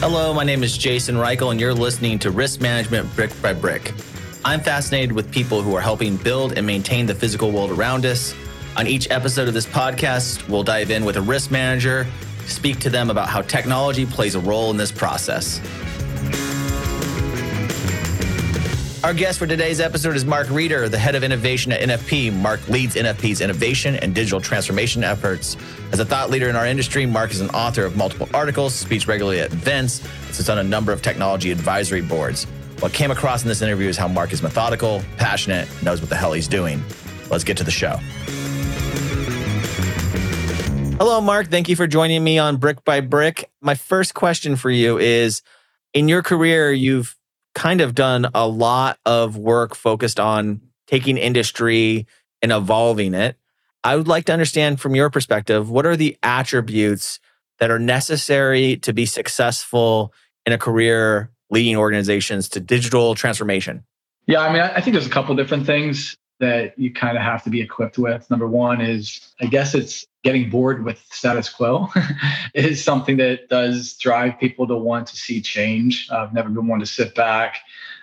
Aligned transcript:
Hello, 0.00 0.32
my 0.32 0.44
name 0.44 0.62
is 0.62 0.78
Jason 0.78 1.16
Reichel, 1.16 1.50
and 1.50 1.60
you're 1.60 1.74
listening 1.74 2.18
to 2.20 2.30
Risk 2.30 2.62
Management 2.62 3.14
Brick 3.14 3.30
by 3.42 3.52
Brick. 3.52 3.92
I'm 4.46 4.60
fascinated 4.60 5.12
with 5.12 5.30
people 5.30 5.60
who 5.60 5.74
are 5.74 5.82
helping 5.82 6.16
build 6.16 6.56
and 6.56 6.66
maintain 6.66 7.04
the 7.04 7.14
physical 7.14 7.50
world 7.50 7.70
around 7.70 8.06
us. 8.06 8.34
On 8.78 8.86
each 8.86 9.10
episode 9.10 9.46
of 9.46 9.52
this 9.52 9.66
podcast, 9.66 10.48
we'll 10.48 10.62
dive 10.62 10.90
in 10.90 11.04
with 11.04 11.18
a 11.18 11.22
risk 11.22 11.50
manager, 11.50 12.06
speak 12.46 12.78
to 12.80 12.88
them 12.88 13.10
about 13.10 13.28
how 13.28 13.42
technology 13.42 14.06
plays 14.06 14.36
a 14.36 14.40
role 14.40 14.70
in 14.70 14.78
this 14.78 14.90
process. 14.92 15.60
Our 19.06 19.14
guest 19.14 19.38
for 19.38 19.46
today's 19.46 19.78
episode 19.78 20.16
is 20.16 20.24
Mark 20.24 20.48
Rieder, 20.48 20.90
the 20.90 20.98
head 20.98 21.14
of 21.14 21.22
innovation 21.22 21.70
at 21.70 21.80
NFP. 21.80 22.32
Mark 22.32 22.68
leads 22.68 22.96
NFP's 22.96 23.40
innovation 23.40 23.94
and 23.94 24.12
digital 24.12 24.40
transformation 24.40 25.04
efforts. 25.04 25.56
As 25.92 26.00
a 26.00 26.04
thought 26.04 26.28
leader 26.28 26.48
in 26.48 26.56
our 26.56 26.66
industry, 26.66 27.06
Mark 27.06 27.30
is 27.30 27.40
an 27.40 27.48
author 27.50 27.84
of 27.84 27.96
multiple 27.96 28.28
articles, 28.34 28.74
speaks 28.74 29.06
regularly 29.06 29.38
at 29.38 29.52
events, 29.52 30.04
and 30.26 30.34
sits 30.34 30.48
on 30.48 30.58
a 30.58 30.64
number 30.64 30.90
of 30.90 31.02
technology 31.02 31.52
advisory 31.52 32.00
boards. 32.00 32.48
What 32.80 32.92
came 32.92 33.12
across 33.12 33.42
in 33.42 33.48
this 33.48 33.62
interview 33.62 33.86
is 33.86 33.96
how 33.96 34.08
Mark 34.08 34.32
is 34.32 34.42
methodical, 34.42 35.00
passionate, 35.18 35.68
knows 35.84 36.00
what 36.00 36.10
the 36.10 36.16
hell 36.16 36.32
he's 36.32 36.48
doing. 36.48 36.82
Let's 37.30 37.44
get 37.44 37.56
to 37.58 37.62
the 37.62 37.70
show. 37.70 37.98
Hello, 40.98 41.20
Mark. 41.20 41.46
Thank 41.46 41.68
you 41.68 41.76
for 41.76 41.86
joining 41.86 42.24
me 42.24 42.40
on 42.40 42.56
Brick 42.56 42.84
by 42.84 42.98
Brick. 42.98 43.52
My 43.60 43.76
first 43.76 44.14
question 44.14 44.56
for 44.56 44.68
you 44.68 44.98
is 44.98 45.42
In 45.94 46.08
your 46.08 46.24
career, 46.24 46.72
you've 46.72 47.15
kind 47.56 47.80
of 47.80 47.94
done 47.94 48.28
a 48.34 48.46
lot 48.46 48.98
of 49.06 49.38
work 49.38 49.74
focused 49.74 50.20
on 50.20 50.60
taking 50.86 51.16
industry 51.16 52.06
and 52.42 52.52
evolving 52.52 53.14
it. 53.14 53.36
I 53.82 53.96
would 53.96 54.06
like 54.06 54.26
to 54.26 54.32
understand 54.34 54.78
from 54.78 54.94
your 54.94 55.08
perspective 55.08 55.70
what 55.70 55.86
are 55.86 55.96
the 55.96 56.18
attributes 56.22 57.18
that 57.58 57.70
are 57.70 57.78
necessary 57.78 58.76
to 58.76 58.92
be 58.92 59.06
successful 59.06 60.12
in 60.44 60.52
a 60.52 60.58
career 60.58 61.30
leading 61.48 61.76
organizations 61.76 62.50
to 62.50 62.60
digital 62.60 63.14
transformation? 63.14 63.84
Yeah, 64.26 64.40
I 64.40 64.52
mean, 64.52 64.60
I 64.60 64.82
think 64.82 64.92
there's 64.92 65.06
a 65.06 65.10
couple 65.10 65.34
different 65.34 65.64
things 65.64 66.14
that 66.38 66.78
you 66.78 66.92
kind 66.92 67.16
of 67.16 67.22
have 67.22 67.42
to 67.44 67.50
be 67.50 67.60
equipped 67.60 67.98
with. 67.98 68.30
Number 68.30 68.46
one 68.46 68.80
is, 68.80 69.32
I 69.40 69.46
guess 69.46 69.74
it's 69.74 70.06
getting 70.22 70.50
bored 70.50 70.84
with 70.84 70.98
status 71.10 71.48
quo 71.48 71.88
is 72.54 72.82
something 72.82 73.16
that 73.16 73.48
does 73.48 73.94
drive 73.94 74.38
people 74.38 74.66
to 74.66 74.76
want 74.76 75.06
to 75.08 75.16
see 75.16 75.40
change. 75.40 76.08
I've 76.10 76.34
never 76.34 76.48
been 76.50 76.66
one 76.66 76.80
to 76.80 76.86
sit 76.86 77.14
back 77.14 77.58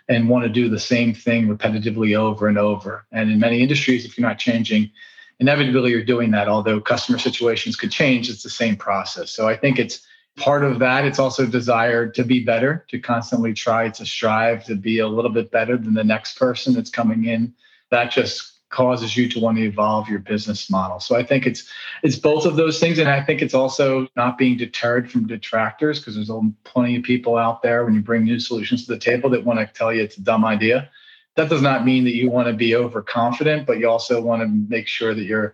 and 0.09 0.29
want 0.29 0.43
to 0.43 0.49
do 0.49 0.69
the 0.69 0.79
same 0.79 1.13
thing 1.13 1.47
repetitively 1.47 2.17
over 2.17 2.47
and 2.47 2.57
over. 2.57 3.05
And 3.11 3.31
in 3.31 3.39
many 3.39 3.61
industries, 3.61 4.05
if 4.05 4.17
you're 4.17 4.27
not 4.27 4.39
changing, 4.39 4.91
inevitably 5.39 5.91
you're 5.91 6.03
doing 6.03 6.31
that. 6.31 6.47
Although 6.47 6.81
customer 6.81 7.19
situations 7.19 7.75
could 7.75 7.91
change, 7.91 8.29
it's 8.29 8.43
the 8.43 8.49
same 8.49 8.75
process. 8.75 9.31
So 9.31 9.47
I 9.47 9.55
think 9.55 9.79
it's 9.79 10.05
part 10.37 10.63
of 10.63 10.79
that. 10.79 11.05
It's 11.05 11.19
also 11.19 11.45
desire 11.45 12.09
to 12.09 12.23
be 12.23 12.43
better, 12.43 12.85
to 12.89 12.99
constantly 12.99 13.53
try 13.53 13.89
to 13.89 14.05
strive 14.05 14.65
to 14.65 14.75
be 14.75 14.99
a 14.99 15.07
little 15.07 15.31
bit 15.31 15.51
better 15.51 15.77
than 15.77 15.93
the 15.93 16.03
next 16.03 16.37
person 16.37 16.73
that's 16.73 16.89
coming 16.89 17.25
in. 17.25 17.53
That 17.93 18.11
just 18.11 18.53
causes 18.73 19.15
you 19.15 19.29
to 19.29 19.39
want 19.39 19.55
to 19.55 19.63
evolve 19.63 20.09
your 20.09 20.17
business 20.17 20.67
model. 20.67 20.99
So 20.99 21.15
I 21.15 21.23
think 21.23 21.45
it's 21.45 21.69
it's 22.01 22.15
both 22.15 22.45
of 22.45 22.55
those 22.55 22.79
things, 22.79 22.97
and 22.97 23.07
I 23.07 23.21
think 23.23 23.43
it's 23.43 23.53
also 23.53 24.07
not 24.15 24.35
being 24.35 24.57
deterred 24.57 25.11
from 25.11 25.27
detractors 25.27 25.99
because 25.99 26.15
there's 26.15 26.31
plenty 26.63 26.95
of 26.95 27.03
people 27.03 27.37
out 27.37 27.61
there 27.61 27.85
when 27.85 27.93
you 27.93 28.01
bring 28.01 28.23
new 28.23 28.39
solutions 28.39 28.85
to 28.85 28.93
the 28.93 28.99
table 28.99 29.29
that 29.29 29.45
want 29.45 29.59
to 29.59 29.67
tell 29.67 29.93
you 29.93 30.01
it's 30.01 30.17
a 30.17 30.21
dumb 30.21 30.43
idea. 30.43 30.89
That 31.35 31.49
does 31.49 31.61
not 31.61 31.85
mean 31.85 32.03
that 32.05 32.15
you 32.15 32.31
want 32.31 32.47
to 32.47 32.53
be 32.53 32.75
overconfident, 32.75 33.67
but 33.67 33.77
you 33.77 33.87
also 33.87 34.19
want 34.21 34.41
to 34.41 34.47
make 34.47 34.87
sure 34.87 35.13
that 35.13 35.23
you're 35.23 35.53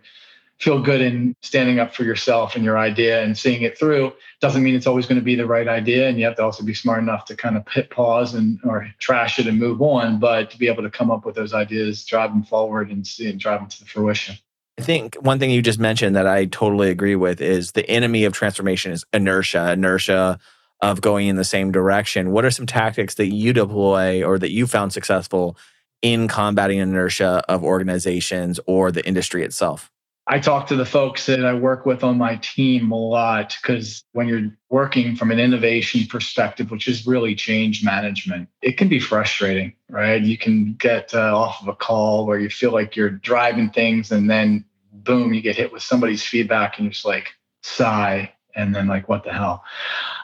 feel 0.60 0.80
good 0.80 1.00
in 1.00 1.34
standing 1.40 1.80
up 1.80 1.94
for 1.94 2.04
yourself 2.04 2.54
and 2.54 2.64
your 2.64 2.78
idea 2.78 3.22
and 3.22 3.36
seeing 3.36 3.62
it 3.62 3.78
through 3.78 4.12
doesn't 4.40 4.62
mean 4.62 4.74
it's 4.74 4.86
always 4.86 5.06
going 5.06 5.18
to 5.18 5.24
be 5.24 5.34
the 5.34 5.46
right 5.46 5.68
idea 5.68 6.08
and 6.08 6.18
you 6.18 6.24
have 6.24 6.36
to 6.36 6.42
also 6.42 6.62
be 6.62 6.74
smart 6.74 7.02
enough 7.02 7.24
to 7.24 7.34
kind 7.34 7.56
of 7.56 7.66
hit 7.68 7.90
pause 7.90 8.34
and 8.34 8.58
or 8.64 8.88
trash 8.98 9.38
it 9.38 9.46
and 9.46 9.58
move 9.58 9.80
on 9.80 10.20
but 10.20 10.50
to 10.50 10.58
be 10.58 10.68
able 10.68 10.82
to 10.82 10.90
come 10.90 11.10
up 11.10 11.24
with 11.24 11.34
those 11.34 11.54
ideas 11.54 12.04
drive 12.04 12.30
them 12.30 12.42
forward 12.42 12.90
and 12.90 13.06
see 13.06 13.28
and 13.28 13.40
drive 13.40 13.60
them 13.60 13.68
to 13.68 13.80
the 13.80 13.86
fruition 13.86 14.36
I 14.78 14.82
think 14.82 15.14
one 15.16 15.38
thing 15.38 15.50
you 15.50 15.60
just 15.60 15.78
mentioned 15.78 16.16
that 16.16 16.26
I 16.26 16.46
totally 16.46 16.90
agree 16.90 17.16
with 17.16 17.42
is 17.42 17.72
the 17.72 17.88
enemy 17.90 18.24
of 18.24 18.32
transformation 18.32 18.92
is 18.92 19.04
inertia, 19.12 19.72
inertia 19.72 20.38
of 20.80 21.02
going 21.02 21.28
in 21.28 21.36
the 21.36 21.44
same 21.44 21.70
direction. 21.70 22.30
What 22.30 22.46
are 22.46 22.50
some 22.50 22.64
tactics 22.64 23.16
that 23.16 23.26
you 23.26 23.52
deploy 23.52 24.24
or 24.24 24.38
that 24.38 24.52
you 24.52 24.66
found 24.66 24.94
successful 24.94 25.58
in 26.00 26.28
combating 26.28 26.78
inertia 26.78 27.44
of 27.46 27.62
organizations 27.62 28.58
or 28.66 28.90
the 28.90 29.06
industry 29.06 29.44
itself? 29.44 29.90
I 30.30 30.38
talk 30.38 30.68
to 30.68 30.76
the 30.76 30.86
folks 30.86 31.26
that 31.26 31.44
I 31.44 31.54
work 31.54 31.84
with 31.84 32.04
on 32.04 32.16
my 32.16 32.36
team 32.36 32.92
a 32.92 32.96
lot 32.96 33.56
because 33.60 34.04
when 34.12 34.28
you're 34.28 34.56
working 34.68 35.16
from 35.16 35.32
an 35.32 35.40
innovation 35.40 36.06
perspective, 36.06 36.70
which 36.70 36.86
is 36.86 37.04
really 37.04 37.34
change 37.34 37.84
management, 37.84 38.48
it 38.62 38.78
can 38.78 38.86
be 38.86 39.00
frustrating, 39.00 39.74
right? 39.88 40.22
You 40.22 40.38
can 40.38 40.74
get 40.74 41.12
uh, 41.14 41.36
off 41.36 41.60
of 41.60 41.66
a 41.66 41.74
call 41.74 42.26
where 42.26 42.38
you 42.38 42.48
feel 42.48 42.70
like 42.70 42.94
you're 42.94 43.10
driving 43.10 43.70
things 43.70 44.12
and 44.12 44.30
then 44.30 44.64
boom, 44.92 45.34
you 45.34 45.42
get 45.42 45.56
hit 45.56 45.72
with 45.72 45.82
somebody's 45.82 46.22
feedback 46.22 46.78
and 46.78 46.84
you're 46.84 46.92
just 46.92 47.04
like 47.04 47.30
sigh 47.64 48.32
and 48.54 48.72
then 48.72 48.86
like 48.86 49.08
what 49.08 49.24
the 49.24 49.32
hell. 49.32 49.64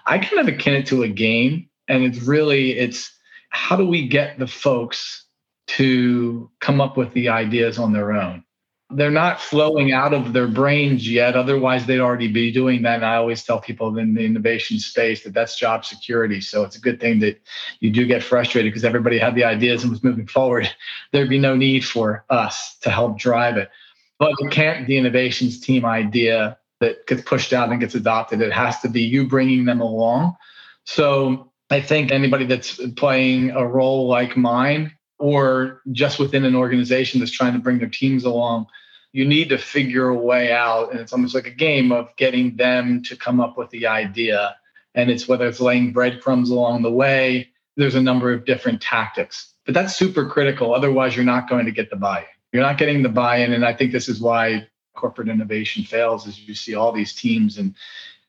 I 0.06 0.18
kind 0.18 0.38
of 0.38 0.46
akin 0.46 0.74
it 0.74 0.86
to 0.86 1.02
a 1.02 1.08
game 1.08 1.68
and 1.88 2.04
it's 2.04 2.20
really 2.20 2.78
it's 2.78 3.10
how 3.48 3.74
do 3.74 3.84
we 3.84 4.06
get 4.06 4.38
the 4.38 4.46
folks 4.46 5.24
to 5.66 6.48
come 6.60 6.80
up 6.80 6.96
with 6.96 7.12
the 7.12 7.28
ideas 7.28 7.76
on 7.76 7.92
their 7.92 8.12
own? 8.12 8.44
They're 8.90 9.10
not 9.10 9.40
flowing 9.40 9.92
out 9.92 10.14
of 10.14 10.32
their 10.32 10.46
brains 10.46 11.10
yet. 11.10 11.34
Otherwise, 11.34 11.86
they'd 11.86 12.00
already 12.00 12.28
be 12.28 12.52
doing 12.52 12.82
that. 12.82 12.96
And 12.96 13.04
I 13.04 13.16
always 13.16 13.42
tell 13.42 13.60
people 13.60 13.98
in 13.98 14.14
the 14.14 14.24
innovation 14.24 14.78
space 14.78 15.24
that 15.24 15.34
that's 15.34 15.58
job 15.58 15.84
security. 15.84 16.40
So 16.40 16.62
it's 16.62 16.76
a 16.76 16.80
good 16.80 17.00
thing 17.00 17.18
that 17.20 17.40
you 17.80 17.90
do 17.90 18.06
get 18.06 18.22
frustrated 18.22 18.72
because 18.72 18.84
everybody 18.84 19.18
had 19.18 19.34
the 19.34 19.42
ideas 19.42 19.82
and 19.82 19.90
was 19.90 20.04
moving 20.04 20.28
forward. 20.28 20.70
There'd 21.12 21.28
be 21.28 21.38
no 21.38 21.56
need 21.56 21.84
for 21.84 22.24
us 22.30 22.76
to 22.82 22.90
help 22.90 23.18
drive 23.18 23.56
it. 23.56 23.70
But 24.18 24.32
it 24.38 24.52
can't 24.52 24.86
the 24.86 24.96
innovations 24.96 25.60
team 25.60 25.84
idea 25.84 26.56
that 26.80 27.06
gets 27.06 27.22
pushed 27.22 27.52
out 27.52 27.70
and 27.70 27.80
gets 27.80 27.94
adopted. 27.94 28.40
It 28.40 28.52
has 28.52 28.80
to 28.80 28.88
be 28.88 29.02
you 29.02 29.26
bringing 29.26 29.64
them 29.64 29.80
along. 29.80 30.36
So 30.84 31.50
I 31.70 31.80
think 31.80 32.12
anybody 32.12 32.46
that's 32.46 32.80
playing 32.94 33.50
a 33.50 33.66
role 33.66 34.06
like 34.06 34.36
mine 34.36 34.95
or 35.18 35.80
just 35.92 36.18
within 36.18 36.44
an 36.44 36.54
organization 36.54 37.20
that's 37.20 37.32
trying 37.32 37.54
to 37.54 37.58
bring 37.58 37.78
their 37.78 37.88
teams 37.88 38.24
along, 38.24 38.66
you 39.12 39.24
need 39.24 39.48
to 39.48 39.58
figure 39.58 40.08
a 40.08 40.14
way 40.14 40.52
out. 40.52 40.90
And 40.90 41.00
it's 41.00 41.12
almost 41.12 41.34
like 41.34 41.46
a 41.46 41.50
game 41.50 41.92
of 41.92 42.14
getting 42.16 42.56
them 42.56 43.02
to 43.04 43.16
come 43.16 43.40
up 43.40 43.56
with 43.56 43.70
the 43.70 43.86
idea. 43.86 44.54
And 44.94 45.10
it's 45.10 45.26
whether 45.26 45.46
it's 45.46 45.60
laying 45.60 45.92
breadcrumbs 45.92 46.50
along 46.50 46.82
the 46.82 46.92
way, 46.92 47.48
there's 47.76 47.94
a 47.94 48.02
number 48.02 48.32
of 48.32 48.44
different 48.44 48.80
tactics. 48.82 49.54
But 49.64 49.74
that's 49.74 49.96
super 49.96 50.28
critical. 50.28 50.74
Otherwise, 50.74 51.16
you're 51.16 51.24
not 51.24 51.48
going 51.48 51.66
to 51.66 51.72
get 51.72 51.90
the 51.90 51.96
buy 51.96 52.20
in. 52.20 52.26
You're 52.52 52.62
not 52.62 52.78
getting 52.78 53.02
the 53.02 53.08
buy 53.08 53.38
in. 53.38 53.52
And 53.52 53.64
I 53.64 53.72
think 53.72 53.92
this 53.92 54.08
is 54.08 54.20
why 54.20 54.66
corporate 54.94 55.28
innovation 55.28 55.84
fails 55.84 56.26
is 56.26 56.46
you 56.46 56.54
see 56.54 56.74
all 56.74 56.92
these 56.92 57.14
teams 57.14 57.58
and 57.58 57.74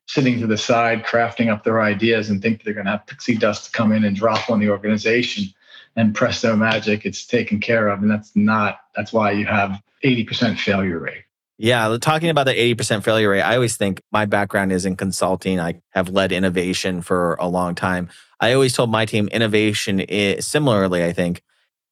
sitting 0.08 0.40
to 0.40 0.48
the 0.48 0.58
side 0.58 1.06
crafting 1.06 1.52
up 1.52 1.64
their 1.64 1.82
ideas 1.82 2.30
and 2.30 2.42
think 2.42 2.64
they're 2.64 2.74
going 2.74 2.86
to 2.86 2.92
have 2.92 3.08
pixie 3.08 3.36
dust 3.36 3.66
to 3.66 3.72
come 3.72 3.92
in 3.92 4.06
and 4.06 4.16
drop 4.16 4.50
on 4.50 4.60
the 4.60 4.70
organization 4.70 5.54
and 5.98 6.16
presto 6.16 6.56
magic, 6.56 7.06
it's 7.06 7.26
taken 7.26 7.60
care 7.60 7.90
of. 7.90 8.02
And 8.02 8.10
that's 8.10 8.34
not, 8.36 8.80
that's 8.96 9.12
why 9.12 9.32
you 9.32 9.46
have 9.48 9.82
80% 10.06 10.58
failure 10.58 11.00
rate. 11.00 11.24
Yeah, 11.58 11.98
talking 12.00 12.30
about 12.30 12.46
the 12.46 12.54
80% 12.54 13.04
failure 13.04 13.32
rate, 13.32 13.42
I 13.42 13.56
always 13.56 13.76
think 13.76 14.02
my 14.12 14.26
background 14.26 14.72
is 14.72 14.86
in 14.86 14.96
consulting. 14.96 15.60
I 15.60 15.82
have 15.90 16.10
led 16.10 16.32
innovation 16.32 17.02
for 17.02 17.34
a 17.40 17.48
long 17.48 17.74
time. 17.74 18.10
I 18.40 18.54
always 18.54 18.74
told 18.74 18.92
my 18.92 19.06
team 19.06 19.28
innovation 19.30 20.00
is 20.00 20.46
similarly, 20.46 21.04
I 21.04 21.14
think, 21.14 21.42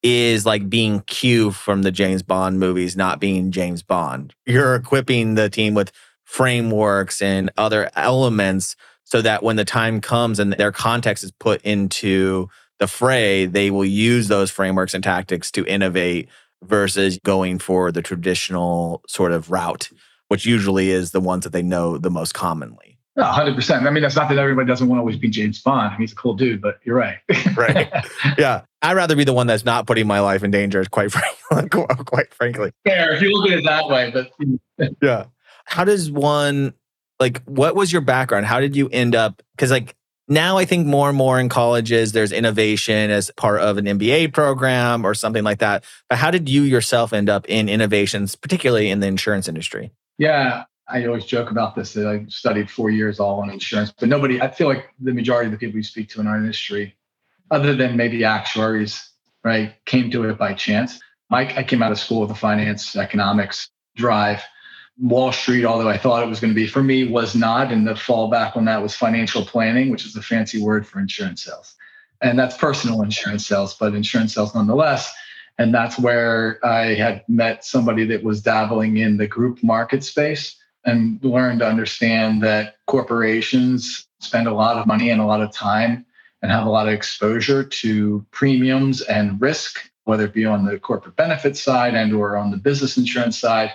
is 0.04 0.46
like 0.46 0.70
being 0.70 1.00
Q 1.02 1.50
from 1.50 1.82
the 1.82 1.92
James 1.92 2.22
Bond 2.22 2.60
movies, 2.60 2.96
not 2.96 3.20
being 3.20 3.50
James 3.52 3.82
Bond. 3.82 4.36
You're 4.46 4.76
equipping 4.76 5.34
the 5.34 5.50
team 5.50 5.74
with 5.74 5.92
frameworks 6.26 7.24
and 7.24 7.50
other 7.58 7.90
elements 7.96 8.76
so 9.04 9.24
that 9.24 9.42
when 9.42 9.56
the 9.56 9.66
time 9.66 10.00
comes 10.00 10.38
and 10.38 10.54
their 10.54 10.72
context 10.72 11.24
is 11.24 11.32
put 11.32 11.60
into 11.64 12.50
the 12.86 12.92
fray, 12.92 13.48
they 13.48 13.72
will 13.72 13.86
use 13.86 14.28
those 14.28 14.52
frameworks 14.52 14.94
and 14.94 15.04
tactics 15.04 15.50
to 15.52 15.66
innovate 15.66 16.30
versus 16.64 17.20
going 17.26 17.58
for 17.58 17.92
the 17.92 18.02
traditional 18.02 19.02
sort 19.08 19.32
of 19.32 19.50
route, 19.50 19.90
which 20.28 20.46
usually 20.46 20.92
is 20.92 21.12
the 21.12 21.20
ones 21.20 21.44
that 21.44 21.52
they 21.52 21.64
know 21.64 21.98
the 21.98 22.12
most 22.12 22.36
commonly. 22.36 23.00
hundred 23.18 23.56
percent. 23.56 23.88
I 23.88 23.90
mean, 23.90 24.04
that's 24.04 24.16
not 24.16 24.30
that 24.30 24.38
everybody 24.38 24.68
doesn't 24.68 24.88
want 24.88 24.98
to 24.98 25.02
always 25.02 25.18
be 25.18 25.30
James 25.30 25.62
Bond. 25.64 25.88
I 25.88 25.92
mean, 25.94 26.02
he's 26.02 26.12
a 26.12 26.16
cool 26.16 26.36
dude, 26.36 26.62
but 26.62 26.80
you're 26.84 26.96
right. 26.96 27.18
right. 27.58 27.92
Yeah. 28.38 28.62
I'd 28.84 28.96
rather 28.96 29.16
be 29.16 29.24
the 29.24 29.34
one 29.34 29.48
that's 29.48 29.66
not 29.66 29.88
putting 29.88 30.06
my 30.06 30.20
life 30.20 30.44
in 30.44 30.52
danger, 30.52 30.86
quite 30.86 31.12
frankly. 31.50 31.86
quite 32.06 32.32
frankly. 32.36 32.72
Fair, 32.84 33.14
if 33.16 33.22
you 33.24 33.32
look 33.32 33.50
at 33.52 33.58
it 33.58 33.66
that 33.66 33.88
way, 33.88 34.12
but 34.12 34.32
yeah. 35.02 35.26
How 35.66 35.84
does 35.84 36.12
one 36.12 36.76
like 37.20 37.42
what 37.46 37.76
was 37.76 37.92
your 37.92 38.02
background? 38.02 38.46
How 38.46 38.60
did 38.60 38.76
you 38.76 38.90
end 38.90 39.16
up 39.16 39.42
because 39.56 39.72
like 39.72 39.96
now 40.28 40.58
I 40.58 40.66
think 40.66 40.88
more 40.88 41.10
and 41.10 41.18
more 41.18 41.40
in 41.40 41.50
colleges 41.50 42.12
there's 42.12 42.32
innovation 42.32 43.12
as 43.12 43.32
part 43.38 43.62
of 43.62 43.78
an 43.78 43.86
MBA 43.86 44.34
program 44.34 45.06
or 45.06 45.14
something 45.14 45.44
like 45.44 45.60
that. 45.60 45.84
But 46.10 46.18
how 46.18 46.32
did 46.32 46.50
you 46.50 46.64
yourself 46.64 47.14
end 47.14 47.30
up 47.30 47.46
in 47.48 47.70
innovations, 47.70 48.36
particularly 48.36 48.90
in 48.90 49.00
the 49.00 49.08
insurance 49.08 49.48
industry? 49.48 49.92
Yeah, 50.18 50.64
I 50.88 51.06
always 51.06 51.26
joke 51.26 51.52
about 51.52 51.76
this 51.76 51.94
that 51.94 52.08
I 52.08 52.26
studied 52.30 52.70
four 52.70 52.90
years 52.90 53.20
all 53.20 53.42
on 53.42 53.50
insurance, 53.50 53.92
but 53.98 54.10
nobody, 54.10 54.42
I 54.42 54.52
feel 54.52 54.68
like 54.68 54.90
the 55.00 55.14
majority 55.14 55.48
of 55.48 55.52
the 55.52 55.58
people 55.58 55.76
we 55.76 55.84
speak 55.84 56.10
to 56.10 56.22
in 56.22 56.28
our 56.28 56.38
industry, 56.38 56.96
other 57.52 57.76
than 57.76 57.98
maybe 57.98 58.24
actuaries, 58.24 59.10
right, 59.44 59.74
came 59.86 60.12
to 60.12 60.30
it 60.30 60.38
by 60.38 60.54
chance. 60.54 61.00
Mike, 61.30 61.58
I 61.58 61.64
came 61.64 61.82
out 61.82 61.92
of 61.92 62.00
school 62.00 62.22
with 62.22 62.32
a 62.32 62.36
finance 62.36 62.96
economics 62.96 63.70
drive. 63.96 64.44
Wall 65.00 65.32
Street, 65.32 65.66
although 65.66 65.90
I 65.90 65.98
thought 65.98 66.24
it 66.24 66.30
was 66.30 66.40
going 66.40 66.52
to 66.52 66.56
be 66.56 66.68
for 66.68 66.82
me, 66.82 67.08
was 67.08 67.36
not. 67.36 67.72
And 67.72 67.88
the 67.88 67.94
fallback 67.94 68.56
on 68.56 68.66
that 68.66 68.82
was 68.82 68.96
financial 68.96 69.46
planning, 69.46 69.90
which 69.90 70.06
is 70.06 70.16
a 70.16 70.22
fancy 70.22 70.62
word 70.62 70.88
for 70.88 71.00
insurance 71.00 71.44
sales. 71.44 71.76
And 72.22 72.40
that's 72.40 72.58
personal 72.58 73.02
insurance 73.02 73.46
sales, 73.46 73.74
but 73.74 73.94
insurance 73.94 74.34
sales 74.34 74.56
nonetheless. 74.56 75.14
And 75.58 75.74
that's 75.74 76.00
where 76.00 76.66
I 76.66 76.96
had 76.96 77.24
met 77.28 77.66
somebody 77.66 78.06
that 78.06 78.24
was 78.24 78.42
dabbling 78.42 78.98
in 78.98 79.18
the 79.18 79.28
group 79.28 79.64
market 79.64 80.04
space 80.04 80.56
and 80.86 81.20
learned 81.24 81.60
to 81.60 81.68
understand 81.68 82.42
that 82.44 82.76
corporations 82.88 84.08
spend 84.20 84.48
a 84.48 84.54
lot 84.54 84.78
of 84.78 84.88
money 84.88 85.10
and 85.10 85.22
a 85.22 85.26
lot 85.26 85.42
of 85.42 85.52
time 85.52 86.06
and 86.42 86.52
have 86.52 86.66
a 86.66 86.70
lot 86.70 86.88
of 86.88 86.94
exposure 86.94 87.64
to 87.64 88.26
premiums 88.32 89.02
and 89.02 89.42
risk, 89.42 89.90
whether 90.04 90.26
it 90.26 90.34
be 90.34 90.46
on 90.46 90.66
the 90.66 90.80
corporate 90.80 91.16
benefits 91.16 91.62
side 91.62 91.96
and 91.96 92.14
or 92.14 92.38
on 92.38 92.52
the 92.52 92.58
business 92.58 92.98
insurance 92.98 93.38
side 93.38 93.72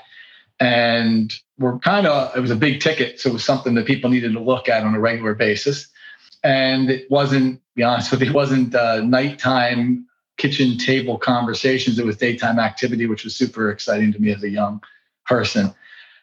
and 0.60 1.32
we're 1.58 1.78
kind 1.78 2.06
of 2.06 2.36
it 2.36 2.40
was 2.40 2.50
a 2.50 2.56
big 2.56 2.80
ticket 2.80 3.18
so 3.18 3.30
it 3.30 3.32
was 3.32 3.44
something 3.44 3.74
that 3.74 3.86
people 3.86 4.10
needed 4.10 4.32
to 4.34 4.40
look 4.40 4.68
at 4.68 4.84
on 4.84 4.94
a 4.94 5.00
regular 5.00 5.34
basis. 5.34 5.88
And 6.44 6.90
it 6.90 7.10
wasn't 7.10 7.60
be 7.74 7.82
honest 7.82 8.10
with 8.10 8.22
you 8.22 8.28
it 8.28 8.34
wasn't 8.34 8.74
uh, 8.74 9.00
nighttime 9.00 10.06
kitchen 10.36 10.78
table 10.78 11.18
conversations. 11.18 11.98
It 11.98 12.06
was 12.06 12.16
daytime 12.16 12.58
activity 12.58 13.06
which 13.06 13.24
was 13.24 13.34
super 13.34 13.70
exciting 13.70 14.12
to 14.12 14.18
me 14.18 14.32
as 14.32 14.42
a 14.42 14.50
young 14.50 14.82
person. 15.26 15.74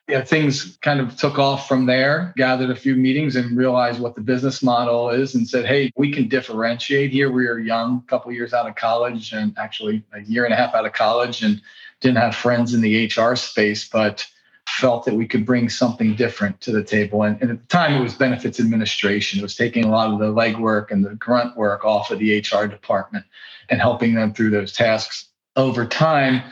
Yeah, 0.07 0.23
things 0.23 0.77
kind 0.81 1.01
of 1.01 1.17
took 1.17 1.37
off 1.37 1.67
from 1.67 1.85
there, 1.85 2.33
gathered 2.37 2.69
a 2.69 2.75
few 2.75 2.95
meetings 2.95 3.35
and 3.35 3.57
realized 3.57 3.99
what 3.99 4.15
the 4.15 4.21
business 4.21 4.63
model 4.63 5.09
is 5.09 5.35
and 5.35 5.45
said, 5.45 5.65
hey, 5.65 5.91
we 5.97 6.13
can 6.13 6.29
differentiate 6.29 7.11
here. 7.11 7.29
We 7.29 7.45
are 7.47 7.59
young, 7.59 8.01
a 8.05 8.09
couple 8.09 8.31
years 8.31 8.53
out 8.53 8.69
of 8.69 8.75
college 8.75 9.33
and 9.33 9.53
actually 9.57 10.03
a 10.13 10.21
year 10.21 10.45
and 10.45 10.53
a 10.53 10.57
half 10.57 10.73
out 10.75 10.85
of 10.85 10.93
college 10.93 11.43
and 11.43 11.61
didn't 12.01 12.17
have 12.17 12.35
friends 12.35 12.73
in 12.73 12.81
the 12.81 13.05
HR 13.05 13.35
space, 13.35 13.88
but 13.88 14.27
felt 14.67 15.05
that 15.05 15.15
we 15.15 15.25
could 15.25 15.45
bring 15.45 15.69
something 15.69 16.15
different 16.15 16.59
to 16.61 16.71
the 16.71 16.83
table. 16.83 17.23
And, 17.23 17.41
and, 17.41 17.51
at 17.51 17.59
the 17.61 17.67
time, 17.67 17.94
it 17.94 18.01
was 18.01 18.13
benefits 18.13 18.59
administration. 18.59 19.39
It 19.39 19.44
was 19.44 19.55
taking 19.55 19.85
a 19.85 19.89
lot 19.89 20.11
of 20.11 20.19
the 20.19 20.33
legwork 20.33 20.91
and 20.91 21.03
the 21.03 21.15
grunt 21.15 21.55
work 21.57 21.85
off 21.85 22.11
of 22.11 22.19
the 22.19 22.39
HR 22.39 22.67
department 22.67 23.25
and 23.69 23.81
helping 23.81 24.13
them 24.13 24.33
through 24.33 24.51
those 24.51 24.73
tasks. 24.73 25.29
Over 25.55 25.85
time, 25.85 26.44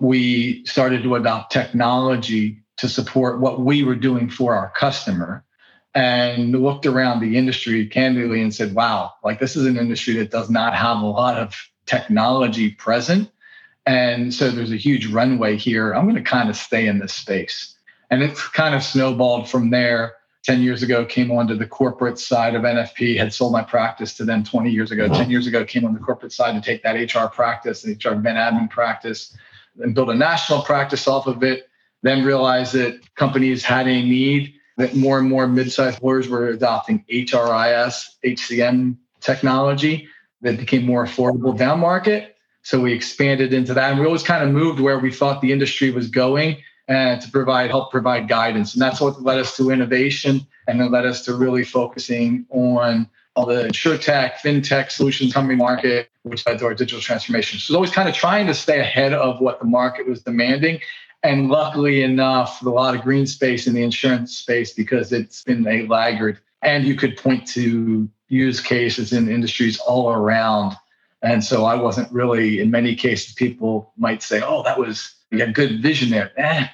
we 0.00 0.64
started 0.64 1.02
to 1.02 1.16
adopt 1.16 1.52
technology 1.52 2.62
to 2.78 2.88
support 2.88 3.40
what 3.40 3.60
we 3.60 3.82
were 3.82 3.94
doing 3.94 4.30
for 4.30 4.54
our 4.54 4.70
customer 4.70 5.44
and 5.94 6.52
looked 6.52 6.86
around 6.86 7.20
the 7.20 7.36
industry 7.36 7.86
candidly 7.86 8.40
and 8.40 8.52
said, 8.52 8.74
wow, 8.74 9.12
like 9.22 9.38
this 9.38 9.54
is 9.54 9.66
an 9.66 9.76
industry 9.76 10.14
that 10.14 10.30
does 10.30 10.50
not 10.50 10.74
have 10.74 10.98
a 10.98 11.06
lot 11.06 11.36
of 11.36 11.54
technology 11.86 12.70
present 12.70 13.30
and 13.86 14.32
so 14.32 14.50
there's 14.50 14.72
a 14.72 14.76
huge 14.76 15.06
runway 15.06 15.56
here. 15.56 15.92
I'm 15.92 16.04
going 16.04 16.16
to 16.16 16.22
kind 16.22 16.48
of 16.48 16.56
stay 16.56 16.86
in 16.86 16.98
this 16.98 17.12
space. 17.12 17.76
And 18.10 18.22
it's 18.22 18.46
kind 18.48 18.74
of 18.74 18.82
snowballed 18.82 19.48
from 19.48 19.70
there. 19.70 20.14
10 20.44 20.60
years 20.60 20.82
ago, 20.82 21.06
came 21.06 21.30
onto 21.30 21.56
the 21.56 21.66
corporate 21.66 22.18
side 22.18 22.54
of 22.54 22.62
NFP, 22.62 23.16
had 23.16 23.32
sold 23.32 23.52
my 23.52 23.62
practice 23.62 24.14
to 24.14 24.24
them 24.24 24.44
20 24.44 24.70
years 24.70 24.90
ago. 24.90 25.08
10 25.08 25.30
years 25.30 25.46
ago, 25.46 25.64
came 25.64 25.86
on 25.86 25.94
the 25.94 26.00
corporate 26.00 26.32
side 26.32 26.52
to 26.52 26.60
take 26.60 26.82
that 26.82 26.92
HR 26.92 27.28
practice, 27.28 27.80
the 27.80 27.92
HR 27.92 28.14
ben 28.14 28.36
admin 28.36 28.68
practice, 28.68 29.34
and 29.80 29.94
build 29.94 30.10
a 30.10 30.14
national 30.14 30.60
practice 30.62 31.08
off 31.08 31.26
of 31.26 31.42
it. 31.42 31.68
Then 32.02 32.26
realized 32.26 32.74
that 32.74 33.00
companies 33.14 33.64
had 33.64 33.88
a 33.88 34.02
need 34.02 34.54
that 34.76 34.94
more 34.94 35.18
and 35.18 35.28
more 35.28 35.46
mid-sized 35.46 35.94
employers 35.94 36.28
were 36.28 36.48
adopting 36.48 37.02
HRIS, 37.10 38.04
HCM 38.22 38.96
technology 39.20 40.08
that 40.42 40.58
became 40.58 40.84
more 40.84 41.06
affordable 41.06 41.56
down 41.56 41.80
market 41.80 42.33
so 42.64 42.80
we 42.80 42.92
expanded 42.94 43.52
into 43.52 43.74
that. 43.74 43.90
And 43.90 44.00
we 44.00 44.06
always 44.06 44.22
kind 44.22 44.42
of 44.42 44.50
moved 44.50 44.80
where 44.80 44.98
we 44.98 45.12
thought 45.12 45.42
the 45.42 45.52
industry 45.52 45.90
was 45.90 46.08
going 46.08 46.56
and 46.88 47.20
to 47.20 47.30
provide 47.30 47.70
help 47.70 47.90
provide 47.90 48.26
guidance. 48.26 48.72
And 48.72 48.82
that's 48.82 49.00
what 49.00 49.22
led 49.22 49.38
us 49.38 49.56
to 49.58 49.70
innovation 49.70 50.46
and 50.66 50.80
then 50.80 50.90
led 50.90 51.04
us 51.04 51.22
to 51.26 51.34
really 51.34 51.62
focusing 51.62 52.46
on 52.48 53.08
all 53.36 53.44
the 53.44 53.68
tech, 54.00 54.38
fintech 54.42 54.90
solutions 54.90 55.34
coming 55.34 55.58
market, 55.58 56.08
which 56.22 56.46
led 56.46 56.58
to 56.60 56.64
our 56.64 56.74
digital 56.74 57.02
transformation. 57.02 57.58
So 57.58 57.74
always 57.74 57.90
kind 57.90 58.08
of 58.08 58.14
trying 58.14 58.46
to 58.46 58.54
stay 58.54 58.80
ahead 58.80 59.12
of 59.12 59.40
what 59.40 59.58
the 59.58 59.66
market 59.66 60.08
was 60.08 60.22
demanding. 60.22 60.80
And 61.22 61.50
luckily 61.50 62.02
enough, 62.02 62.62
a 62.62 62.68
lot 62.68 62.94
of 62.94 63.02
green 63.02 63.26
space 63.26 63.66
in 63.66 63.74
the 63.74 63.82
insurance 63.82 64.38
space 64.38 64.72
because 64.72 65.12
it's 65.12 65.42
been 65.44 65.66
a 65.66 65.86
laggard. 65.86 66.38
And 66.62 66.84
you 66.86 66.94
could 66.94 67.18
point 67.18 67.46
to 67.48 68.08
use 68.28 68.60
cases 68.60 69.12
in 69.12 69.28
industries 69.28 69.78
all 69.80 70.10
around 70.10 70.76
and 71.24 71.42
so 71.42 71.64
I 71.64 71.74
wasn't 71.74 72.12
really, 72.12 72.60
in 72.60 72.70
many 72.70 72.94
cases, 72.94 73.32
people 73.32 73.92
might 73.96 74.22
say, 74.22 74.42
oh, 74.44 74.62
that 74.64 74.78
was, 74.78 75.14
you 75.30 75.38
had 75.38 75.54
good 75.54 75.80
vision 75.80 76.10
there. 76.10 76.30
Eh, 76.36 76.66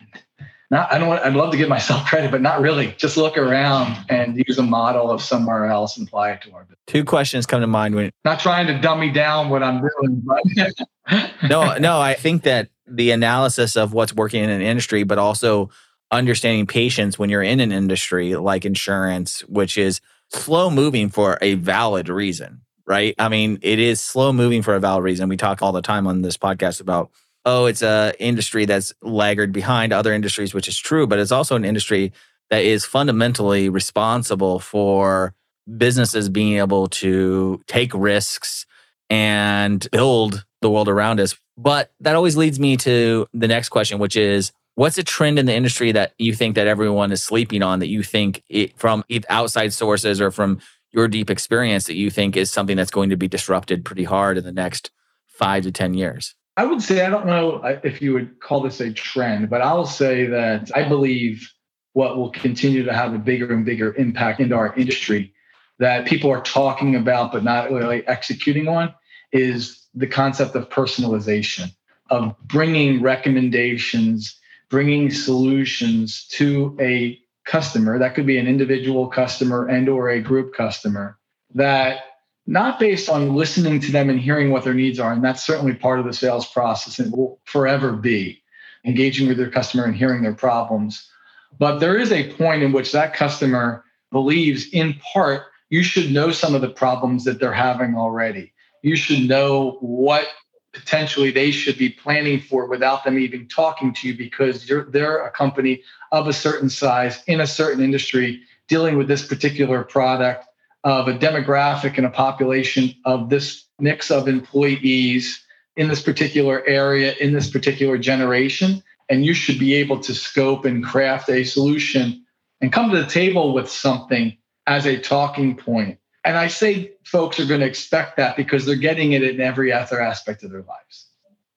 not, 0.73 0.93
I 0.93 0.99
don't 0.99 1.07
want, 1.07 1.25
I'd 1.25 1.35
love 1.35 1.53
to 1.53 1.57
give 1.57 1.69
myself 1.69 2.05
credit, 2.09 2.33
but 2.33 2.43
not 2.43 2.61
really. 2.61 2.93
Just 2.99 3.17
look 3.17 3.39
around 3.39 3.97
and 4.09 4.43
use 4.49 4.59
a 4.59 4.63
model 4.65 5.09
of 5.09 5.23
somewhere 5.23 5.67
else 5.67 5.97
and 5.97 6.09
apply 6.09 6.33
it 6.33 6.43
to 6.43 6.53
our 6.53 6.65
business. 6.65 6.81
Two 6.89 7.05
questions 7.05 7.47
come 7.47 7.61
to 7.61 7.69
mind 7.69 7.95
when 7.95 8.11
not 8.25 8.41
trying 8.41 8.67
to 8.67 8.81
dummy 8.81 9.13
down 9.13 9.51
what 9.51 9.63
I'm 9.63 9.81
doing, 9.81 10.21
but 10.25 11.31
no, 11.49 11.77
no, 11.79 12.01
I 12.01 12.15
think 12.15 12.43
that 12.43 12.71
the 12.89 13.13
analysis 13.13 13.77
of 13.77 13.93
what's 13.93 14.13
working 14.13 14.43
in 14.43 14.51
an 14.51 14.63
industry, 14.63 15.05
but 15.05 15.19
also 15.19 15.71
understanding 16.11 16.67
patience 16.67 17.21
when 17.21 17.31
you're 17.31 17.41
in 17.41 17.61
an 17.61 17.71
industry 17.71 18.35
like 18.35 18.65
insurance, 18.65 19.43
which 19.43 19.79
is 19.79 20.01
slow 20.31 20.71
moving 20.71 21.09
for 21.09 21.39
a 21.41 21.55
valid 21.55 22.09
reason 22.09 22.63
right? 22.91 23.15
I 23.21 23.29
mean, 23.29 23.61
it 23.63 23.79
is 23.79 24.01
slow 24.01 24.33
moving 24.33 24.63
for 24.63 24.75
a 24.75 24.81
valid 24.81 25.05
reason. 25.05 25.29
We 25.29 25.37
talk 25.37 25.63
all 25.63 25.71
the 25.71 25.81
time 25.81 26.09
on 26.09 26.23
this 26.23 26.37
podcast 26.37 26.81
about, 26.81 27.13
oh, 27.45 27.67
it's 27.67 27.83
a 27.83 28.13
industry 28.19 28.65
that's 28.65 28.93
laggard 29.01 29.53
behind 29.53 29.93
other 29.93 30.13
industries, 30.13 30.53
which 30.53 30.67
is 30.67 30.77
true, 30.77 31.07
but 31.07 31.21
it's 31.21 31.31
also 31.31 31.55
an 31.55 31.65
industry 31.65 32.13
that 32.51 32.65
is 32.65 32.85
fundamentally 32.85 33.69
responsible 33.69 34.59
for 34.59 35.35
businesses 35.79 36.29
being 36.29 36.59
able 36.59 36.89
to 36.89 37.63
take 37.69 37.95
risks 37.95 38.67
and 39.09 39.89
build 39.93 40.45
the 40.61 40.69
world 40.69 40.89
around 40.89 41.21
us. 41.21 41.37
But 41.57 41.93
that 42.01 42.17
always 42.17 42.37
leads 42.37 42.59
me 42.59 42.77
to 42.79 43.25
the 43.33 43.47
next 43.47 43.69
question, 43.69 44.01
which 44.01 44.17
is 44.17 44.51
what's 44.75 44.99
a 44.99 45.05
trend 45.05 45.39
in 45.39 45.47
the 45.47 45.55
industry 45.55 45.93
that 45.93 46.15
you 46.19 46.35
think 46.35 46.57
that 46.57 46.67
everyone 46.67 47.13
is 47.13 47.23
sleeping 47.23 47.63
on 47.63 47.79
that 47.79 47.89
you 47.89 48.03
think 48.03 48.43
it, 48.49 48.77
from 48.77 49.05
outside 49.29 49.73
sources 49.73 50.21
or 50.21 50.33
from 50.33 50.59
your 50.93 51.09
deep 51.09 51.31
experience 51.31 51.85
that 51.87 51.95
you 51.95 52.11
think 52.11 52.37
is 52.37 52.51
something 52.51 52.77
that's 52.77 52.91
going 52.91 53.11
to 53.11 53.17
be 53.17 53.29
disrupted 53.29 53.85
pretty 53.85 54.05
hard 54.05 54.37
in 54.37 54.45
the 54.45 54.53
next 54.53 54.91
five 55.27 55.63
to 55.65 55.73
10 55.73 55.95
years? 55.95 56.35
I 56.57 56.65
would 56.65 56.83
say, 56.83 57.05
I 57.05 57.11
don't 57.11 57.27
know 57.27 57.63
if 57.85 58.03
you 58.03 58.13
would 58.13 58.41
call 58.41 58.61
this 58.61 58.81
a 58.81 58.93
trend, 58.93 59.49
but 59.49 59.63
I'll 59.63 59.87
say 59.87 60.27
that 60.27 60.71
I 60.75 60.89
believe 60.89 61.51
what 61.93 62.17
will 62.17 62.31
continue 62.31 62.85
to 62.85 62.93
have 62.93 63.15
a 63.15 63.19
bigger 63.19 63.53
and 63.53 63.65
bigger 63.65 63.95
impact 63.97 64.41
into 64.41 64.55
our 64.55 64.75
industry 64.77 65.33
that 65.79 66.07
people 66.07 66.31
are 66.31 66.43
talking 66.43 66.95
about 66.95 67.33
but 67.33 67.43
not 67.43 67.71
really 67.71 68.07
executing 68.07 68.69
on 68.69 68.95
is 69.33 69.87
the 69.95 70.07
concept 70.07 70.55
of 70.55 70.69
personalization, 70.69 71.71
of 72.11 72.37
bringing 72.45 73.03
recommendations, 73.03 74.39
bringing 74.69 75.11
solutions 75.11 76.27
to 76.29 76.77
a 76.81 77.19
customer 77.51 77.99
that 77.99 78.15
could 78.15 78.27
be 78.27 78.39
an 78.39 78.47
individual 78.47 79.09
customer 79.09 79.67
and 79.67 79.89
or 79.89 80.09
a 80.09 80.21
group 80.21 80.55
customer 80.55 81.19
that 81.53 82.03
not 82.47 82.79
based 82.79 83.09
on 83.09 83.35
listening 83.35 83.81
to 83.81 83.91
them 83.91 84.09
and 84.09 84.21
hearing 84.21 84.51
what 84.51 84.63
their 84.63 84.75
needs 84.75 85.01
are 85.01 85.13
and 85.13 85.25
that's 85.25 85.45
certainly 85.45 85.75
part 85.75 85.99
of 85.99 86.07
the 86.07 86.13
sales 86.13 86.47
process 86.47 87.01
and 87.01 87.13
will 87.13 87.41
forever 87.45 87.93
be 87.93 88.41
engaging 88.85 89.27
with 89.27 89.37
their 89.37 89.51
customer 89.51 89.85
and 89.85 89.97
hearing 89.97 90.23
their 90.23 90.35
problems. 90.35 91.11
But 91.59 91.81
there 91.81 91.99
is 91.99 92.13
a 92.13 92.33
point 92.35 92.63
in 92.63 92.71
which 92.71 92.93
that 92.93 93.15
customer 93.15 93.85
believes 94.13 94.69
in 94.73 94.95
part 95.13 95.43
you 95.71 95.83
should 95.83 96.13
know 96.13 96.31
some 96.31 96.55
of 96.55 96.61
the 96.61 96.69
problems 96.69 97.25
that 97.25 97.41
they're 97.41 97.53
having 97.53 97.97
already. 97.97 98.53
You 98.83 98.97
should 98.97 99.29
know 99.29 99.79
what 99.81 100.29
potentially 100.73 101.31
they 101.31 101.51
should 101.51 101.77
be 101.77 101.89
planning 101.89 102.41
for 102.41 102.67
without 102.67 103.05
them 103.05 103.19
even 103.19 103.49
talking 103.49 103.93
to 103.95 104.09
you 104.09 104.17
because 104.17 104.71
they're 104.89 105.25
a 105.25 105.31
company 105.31 105.83
of 106.13 106.29
a 106.29 106.33
certain 106.33 106.71
size 106.71 107.23
in 107.27 107.41
a 107.41 107.47
certain 107.47 107.83
industry 107.83 108.43
dealing 108.69 108.97
with 108.97 109.09
this 109.09 109.27
particular 109.27 109.83
product 109.83 110.47
of 110.85 111.09
a 111.09 111.15
demographic 111.15 111.97
and 111.97 112.07
a 112.07 112.11
population 112.11 112.95
of 113.05 113.29
this 113.29 113.65
mix 113.79 114.11
of 114.11 114.29
employees 114.29 115.45
in 115.77 115.89
this 115.89 116.03
particular 116.03 116.67
area 116.67 117.15
in 117.21 117.33
this 117.33 117.51
particular 117.51 117.99
generation. 117.99 118.83
And 119.09 119.25
you 119.25 119.35
should 119.35 119.59
be 119.59 119.75
able 119.75 119.99
to 120.01 120.15
scope 120.15 120.65
and 120.65 120.85
craft 120.85 121.29
a 121.29 121.43
solution 121.43 122.25
and 122.61 122.73
come 122.73 122.91
to 122.91 123.03
the 123.03 123.09
table 123.09 123.53
with 123.53 123.69
something 123.69 124.37
as 124.67 124.87
a 124.87 124.99
talking 124.99 125.57
point 125.57 125.99
and 126.25 126.37
I 126.37 126.49
say 126.49 126.93
folks 127.05 127.41
are 127.41 127.47
going 127.47 127.61
to 127.61 127.67
expect 127.67 128.17
that 128.19 128.37
because 128.37 128.67
they're 128.67 128.77
getting 128.77 129.13
it 129.13 129.23
in 129.23 129.41
every 129.41 129.73
other 129.73 130.01
aspect 130.01 130.43
of 130.43 130.51
their 130.51 130.63
lives. 130.63 131.07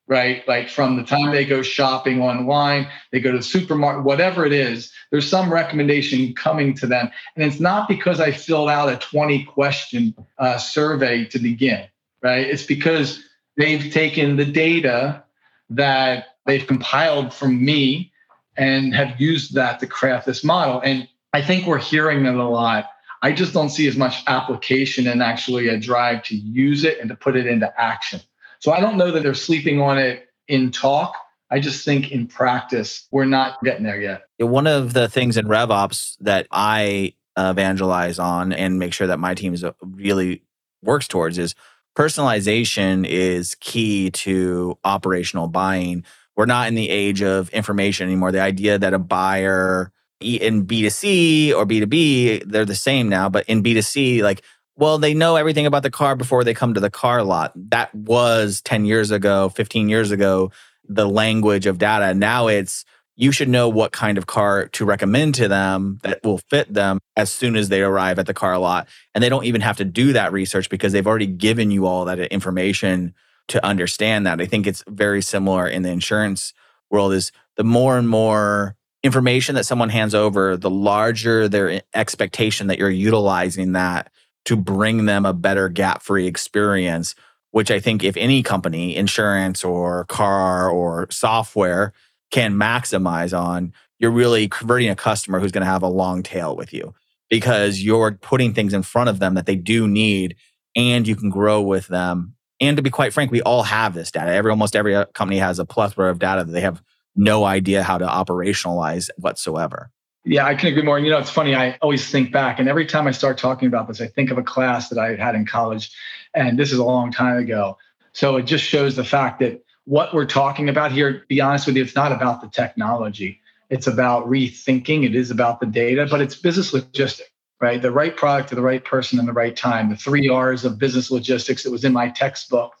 right? 0.06 0.46
Like 0.46 0.68
from 0.68 0.96
the 0.96 1.02
time 1.02 1.32
they 1.32 1.44
go 1.44 1.62
shopping 1.62 2.20
online, 2.22 2.88
they 3.10 3.20
go 3.20 3.32
to 3.32 3.38
the 3.38 3.44
supermarket, 3.44 4.04
whatever 4.04 4.44
it 4.44 4.52
is, 4.52 4.92
there's 5.10 5.28
some 5.28 5.52
recommendation 5.52 6.34
coming 6.34 6.74
to 6.74 6.86
them. 6.86 7.10
And 7.36 7.44
it's 7.44 7.60
not 7.60 7.88
because 7.88 8.20
I 8.20 8.30
filled 8.30 8.68
out 8.68 8.90
a 8.90 8.96
20 8.96 9.44
question 9.44 10.14
uh, 10.38 10.58
survey 10.58 11.24
to 11.26 11.38
begin, 11.38 11.86
right? 12.22 12.46
It's 12.46 12.64
because 12.64 13.22
they've 13.56 13.92
taken 13.92 14.36
the 14.36 14.44
data 14.44 15.22
that 15.70 16.26
they've 16.46 16.66
compiled 16.66 17.32
from 17.32 17.64
me 17.64 18.12
and 18.56 18.94
have 18.94 19.20
used 19.20 19.54
that 19.54 19.80
to 19.80 19.86
craft 19.86 20.26
this 20.26 20.44
model. 20.44 20.80
And 20.80 21.08
I 21.32 21.42
think 21.42 21.66
we're 21.66 21.78
hearing 21.78 22.24
it 22.26 22.34
a 22.34 22.48
lot. 22.48 22.90
I 23.24 23.32
just 23.32 23.54
don't 23.54 23.70
see 23.70 23.88
as 23.88 23.96
much 23.96 24.22
application 24.26 25.06
and 25.06 25.22
actually 25.22 25.68
a 25.68 25.78
drive 25.78 26.22
to 26.24 26.36
use 26.36 26.84
it 26.84 27.00
and 27.00 27.08
to 27.08 27.16
put 27.16 27.36
it 27.36 27.46
into 27.46 27.72
action. 27.80 28.20
So 28.58 28.70
I 28.70 28.80
don't 28.80 28.98
know 28.98 29.10
that 29.10 29.22
they're 29.22 29.32
sleeping 29.32 29.80
on 29.80 29.96
it 29.96 30.28
in 30.46 30.70
talk. 30.70 31.16
I 31.50 31.58
just 31.58 31.86
think 31.86 32.12
in 32.12 32.26
practice, 32.26 33.08
we're 33.12 33.24
not 33.24 33.62
getting 33.64 33.82
there 33.82 33.98
yet. 33.98 34.24
One 34.38 34.66
of 34.66 34.92
the 34.92 35.08
things 35.08 35.38
in 35.38 35.46
RevOps 35.46 36.18
that 36.20 36.46
I 36.50 37.14
evangelize 37.38 38.18
on 38.18 38.52
and 38.52 38.78
make 38.78 38.92
sure 38.92 39.06
that 39.06 39.18
my 39.18 39.32
team 39.32 39.54
is 39.54 39.64
uh, 39.64 39.72
really 39.80 40.42
works 40.82 41.08
towards 41.08 41.38
is 41.38 41.54
personalization 41.96 43.06
is 43.06 43.54
key 43.54 44.10
to 44.10 44.78
operational 44.84 45.48
buying. 45.48 46.04
We're 46.36 46.44
not 46.44 46.68
in 46.68 46.74
the 46.74 46.90
age 46.90 47.22
of 47.22 47.48
information 47.50 48.06
anymore. 48.06 48.32
The 48.32 48.42
idea 48.42 48.78
that 48.78 48.92
a 48.92 48.98
buyer 48.98 49.93
in 50.20 50.66
B2C 50.66 51.54
or 51.54 51.66
B2B, 51.66 52.44
they're 52.46 52.64
the 52.64 52.74
same 52.74 53.08
now, 53.08 53.28
but 53.28 53.46
in 53.46 53.62
B2C, 53.62 54.22
like 54.22 54.42
well, 54.76 54.98
they 54.98 55.14
know 55.14 55.36
everything 55.36 55.66
about 55.66 55.84
the 55.84 55.90
car 55.90 56.16
before 56.16 56.42
they 56.42 56.54
come 56.54 56.74
to 56.74 56.80
the 56.80 56.90
car 56.90 57.22
lot. 57.22 57.52
That 57.54 57.94
was 57.94 58.60
10 58.62 58.84
years 58.84 59.12
ago, 59.12 59.48
15 59.50 59.88
years 59.88 60.10
ago, 60.10 60.50
the 60.88 61.08
language 61.08 61.66
of 61.66 61.78
data. 61.78 62.12
Now 62.12 62.48
it's 62.48 62.84
you 63.16 63.30
should 63.30 63.48
know 63.48 63.68
what 63.68 63.92
kind 63.92 64.18
of 64.18 64.26
car 64.26 64.66
to 64.66 64.84
recommend 64.84 65.36
to 65.36 65.46
them 65.46 66.00
that 66.02 66.20
will 66.24 66.38
fit 66.50 66.74
them 66.74 66.98
as 67.16 67.30
soon 67.30 67.54
as 67.54 67.68
they 67.68 67.80
arrive 67.80 68.18
at 68.18 68.26
the 68.26 68.34
car 68.34 68.58
lot. 68.58 68.88
And 69.14 69.22
they 69.22 69.28
don't 69.28 69.44
even 69.44 69.60
have 69.60 69.76
to 69.76 69.84
do 69.84 70.12
that 70.14 70.32
research 70.32 70.68
because 70.68 70.92
they've 70.92 71.06
already 71.06 71.28
given 71.28 71.70
you 71.70 71.86
all 71.86 72.04
that 72.06 72.18
information 72.18 73.14
to 73.48 73.64
understand 73.64 74.26
that. 74.26 74.40
I 74.40 74.46
think 74.46 74.66
it's 74.66 74.82
very 74.88 75.22
similar 75.22 75.68
in 75.68 75.82
the 75.82 75.90
insurance 75.90 76.52
world 76.90 77.12
is 77.12 77.30
the 77.56 77.62
more 77.62 77.96
and 77.96 78.08
more 78.08 78.76
information 79.04 79.54
that 79.54 79.66
someone 79.66 79.90
hands 79.90 80.14
over, 80.14 80.56
the 80.56 80.70
larger 80.70 81.46
their 81.46 81.82
expectation 81.94 82.66
that 82.66 82.78
you're 82.78 82.90
utilizing 82.90 83.72
that 83.72 84.10
to 84.46 84.56
bring 84.56 85.04
them 85.04 85.26
a 85.26 85.34
better 85.34 85.68
gap 85.68 86.02
free 86.02 86.26
experience, 86.26 87.14
which 87.50 87.70
I 87.70 87.78
think 87.78 88.02
if 88.02 88.16
any 88.16 88.42
company, 88.42 88.96
insurance 88.96 89.62
or 89.62 90.06
car 90.06 90.70
or 90.70 91.06
software, 91.10 91.92
can 92.30 92.54
maximize 92.54 93.38
on, 93.38 93.74
you're 93.98 94.10
really 94.10 94.48
converting 94.48 94.88
a 94.88 94.96
customer 94.96 95.38
who's 95.38 95.52
going 95.52 95.64
to 95.64 95.70
have 95.70 95.82
a 95.82 95.88
long 95.88 96.22
tail 96.22 96.56
with 96.56 96.72
you 96.72 96.94
because 97.28 97.82
you're 97.82 98.12
putting 98.12 98.54
things 98.54 98.72
in 98.72 98.82
front 98.82 99.10
of 99.10 99.18
them 99.18 99.34
that 99.34 99.44
they 99.44 99.54
do 99.54 99.86
need 99.86 100.34
and 100.74 101.06
you 101.06 101.14
can 101.14 101.28
grow 101.28 101.60
with 101.60 101.88
them. 101.88 102.34
And 102.58 102.76
to 102.78 102.82
be 102.82 102.90
quite 102.90 103.12
frank, 103.12 103.30
we 103.30 103.42
all 103.42 103.64
have 103.64 103.92
this 103.92 104.10
data. 104.10 104.32
Every 104.32 104.50
almost 104.50 104.74
every 104.74 104.96
uh, 104.96 105.04
company 105.06 105.38
has 105.38 105.58
a 105.58 105.64
plethora 105.66 106.10
of 106.10 106.18
data 106.18 106.44
that 106.44 106.52
they 106.52 106.62
have 106.62 106.82
no 107.16 107.44
idea 107.44 107.82
how 107.82 107.98
to 107.98 108.06
operationalize 108.06 109.10
whatsoever. 109.16 109.90
Yeah, 110.24 110.46
I 110.46 110.54
can 110.54 110.70
agree 110.70 110.82
more. 110.82 110.96
And 110.96 111.04
you 111.04 111.12
know, 111.12 111.18
it's 111.18 111.30
funny. 111.30 111.54
I 111.54 111.76
always 111.82 112.08
think 112.10 112.32
back, 112.32 112.58
and 112.58 112.68
every 112.68 112.86
time 112.86 113.06
I 113.06 113.10
start 113.10 113.36
talking 113.36 113.68
about 113.68 113.88
this, 113.88 114.00
I 114.00 114.06
think 114.06 114.30
of 114.30 114.38
a 114.38 114.42
class 114.42 114.88
that 114.88 114.98
I 114.98 115.16
had 115.16 115.34
in 115.34 115.44
college, 115.44 115.92
and 116.32 116.58
this 116.58 116.72
is 116.72 116.78
a 116.78 116.84
long 116.84 117.12
time 117.12 117.36
ago. 117.36 117.76
So 118.12 118.36
it 118.36 118.44
just 118.44 118.64
shows 118.64 118.96
the 118.96 119.04
fact 119.04 119.40
that 119.40 119.62
what 119.84 120.14
we're 120.14 120.24
talking 120.24 120.68
about 120.68 120.92
here, 120.92 121.24
be 121.28 121.40
honest 121.40 121.66
with 121.66 121.76
you, 121.76 121.82
it's 121.82 121.94
not 121.94 122.12
about 122.12 122.40
the 122.40 122.48
technology. 122.48 123.40
It's 123.68 123.86
about 123.86 124.26
rethinking. 124.26 125.04
It 125.04 125.14
is 125.14 125.30
about 125.30 125.60
the 125.60 125.66
data, 125.66 126.06
but 126.10 126.20
it's 126.20 126.36
business 126.36 126.72
logistics, 126.72 127.28
right? 127.60 127.82
The 127.82 127.90
right 127.90 128.16
product 128.16 128.48
to 128.50 128.54
the 128.54 128.62
right 128.62 128.84
person 128.84 129.18
in 129.18 129.26
the 129.26 129.32
right 129.32 129.54
time. 129.54 129.90
The 129.90 129.96
three 129.96 130.28
R's 130.28 130.64
of 130.64 130.78
business 130.78 131.10
logistics. 131.10 131.66
It 131.66 131.72
was 131.72 131.84
in 131.84 131.92
my 131.92 132.08
textbook. 132.08 132.72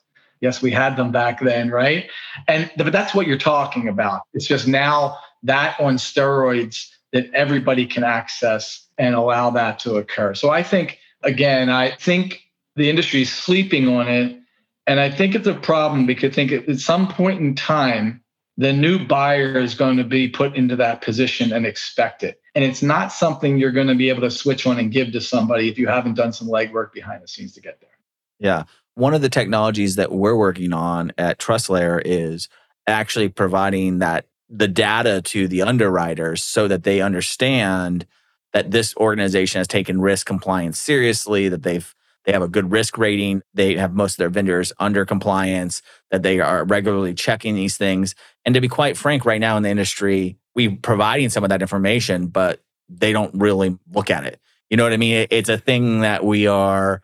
Yes, 0.44 0.60
we 0.60 0.70
had 0.70 0.94
them 0.98 1.10
back 1.10 1.40
then, 1.40 1.70
right? 1.70 2.10
And 2.46 2.70
but 2.76 2.92
that's 2.92 3.14
what 3.14 3.26
you're 3.26 3.38
talking 3.38 3.88
about. 3.88 4.20
It's 4.34 4.46
just 4.46 4.68
now 4.68 5.16
that 5.42 5.80
on 5.80 5.96
steroids 5.96 6.90
that 7.14 7.32
everybody 7.32 7.86
can 7.86 8.04
access 8.04 8.86
and 8.98 9.14
allow 9.14 9.48
that 9.50 9.78
to 9.78 9.96
occur. 9.96 10.34
So 10.34 10.50
I 10.50 10.62
think, 10.62 10.98
again, 11.22 11.70
I 11.70 11.92
think 11.92 12.42
the 12.76 12.90
industry 12.90 13.22
is 13.22 13.32
sleeping 13.32 13.88
on 13.88 14.06
it. 14.06 14.36
And 14.86 15.00
I 15.00 15.10
think 15.10 15.34
it's 15.34 15.46
a 15.46 15.54
problem 15.54 16.04
because 16.04 16.32
I 16.32 16.34
think 16.34 16.52
at 16.52 16.78
some 16.78 17.08
point 17.08 17.40
in 17.40 17.54
time, 17.54 18.22
the 18.58 18.72
new 18.72 19.06
buyer 19.06 19.58
is 19.58 19.74
going 19.74 19.96
to 19.96 20.04
be 20.04 20.28
put 20.28 20.56
into 20.56 20.76
that 20.76 21.00
position 21.00 21.54
and 21.54 21.64
expect 21.64 22.22
it. 22.22 22.38
And 22.54 22.62
it's 22.62 22.82
not 22.82 23.12
something 23.12 23.56
you're 23.56 23.72
going 23.72 23.86
to 23.86 23.94
be 23.94 24.10
able 24.10 24.20
to 24.20 24.30
switch 24.30 24.66
on 24.66 24.78
and 24.78 24.92
give 24.92 25.12
to 25.12 25.22
somebody 25.22 25.70
if 25.70 25.78
you 25.78 25.86
haven't 25.86 26.14
done 26.14 26.34
some 26.34 26.48
legwork 26.48 26.92
behind 26.92 27.22
the 27.22 27.28
scenes 27.28 27.54
to 27.54 27.62
get 27.62 27.80
there. 27.80 27.96
Yeah. 28.38 28.64
One 28.96 29.14
of 29.14 29.22
the 29.22 29.28
technologies 29.28 29.96
that 29.96 30.12
we're 30.12 30.36
working 30.36 30.72
on 30.72 31.12
at 31.18 31.38
TrustLayer 31.38 32.00
is 32.04 32.48
actually 32.86 33.28
providing 33.28 33.98
that 33.98 34.26
the 34.48 34.68
data 34.68 35.20
to 35.22 35.48
the 35.48 35.62
underwriters 35.62 36.42
so 36.42 36.68
that 36.68 36.84
they 36.84 37.00
understand 37.00 38.06
that 38.52 38.70
this 38.70 38.96
organization 38.96 39.58
has 39.58 39.66
taken 39.66 40.00
risk 40.00 40.26
compliance 40.26 40.78
seriously, 40.78 41.48
that 41.48 41.62
they've 41.62 41.94
they 42.24 42.32
have 42.32 42.42
a 42.42 42.48
good 42.48 42.70
risk 42.70 42.96
rating, 42.96 43.42
they 43.52 43.76
have 43.76 43.92
most 43.92 44.14
of 44.14 44.18
their 44.18 44.30
vendors 44.30 44.72
under 44.78 45.04
compliance, 45.04 45.82
that 46.10 46.22
they 46.22 46.40
are 46.40 46.64
regularly 46.64 47.12
checking 47.12 47.54
these 47.54 47.76
things. 47.76 48.14
And 48.46 48.54
to 48.54 48.62
be 48.62 48.68
quite 48.68 48.96
frank, 48.96 49.26
right 49.26 49.40
now 49.40 49.58
in 49.58 49.62
the 49.62 49.68
industry, 49.68 50.38
we're 50.54 50.76
providing 50.82 51.28
some 51.28 51.44
of 51.44 51.50
that 51.50 51.60
information, 51.60 52.28
but 52.28 52.62
they 52.88 53.12
don't 53.12 53.34
really 53.34 53.78
look 53.92 54.10
at 54.10 54.24
it. 54.24 54.40
You 54.70 54.78
know 54.78 54.84
what 54.84 54.94
I 54.94 54.96
mean? 54.96 55.26
It's 55.30 55.50
a 55.50 55.58
thing 55.58 56.00
that 56.00 56.24
we 56.24 56.46
are 56.46 57.02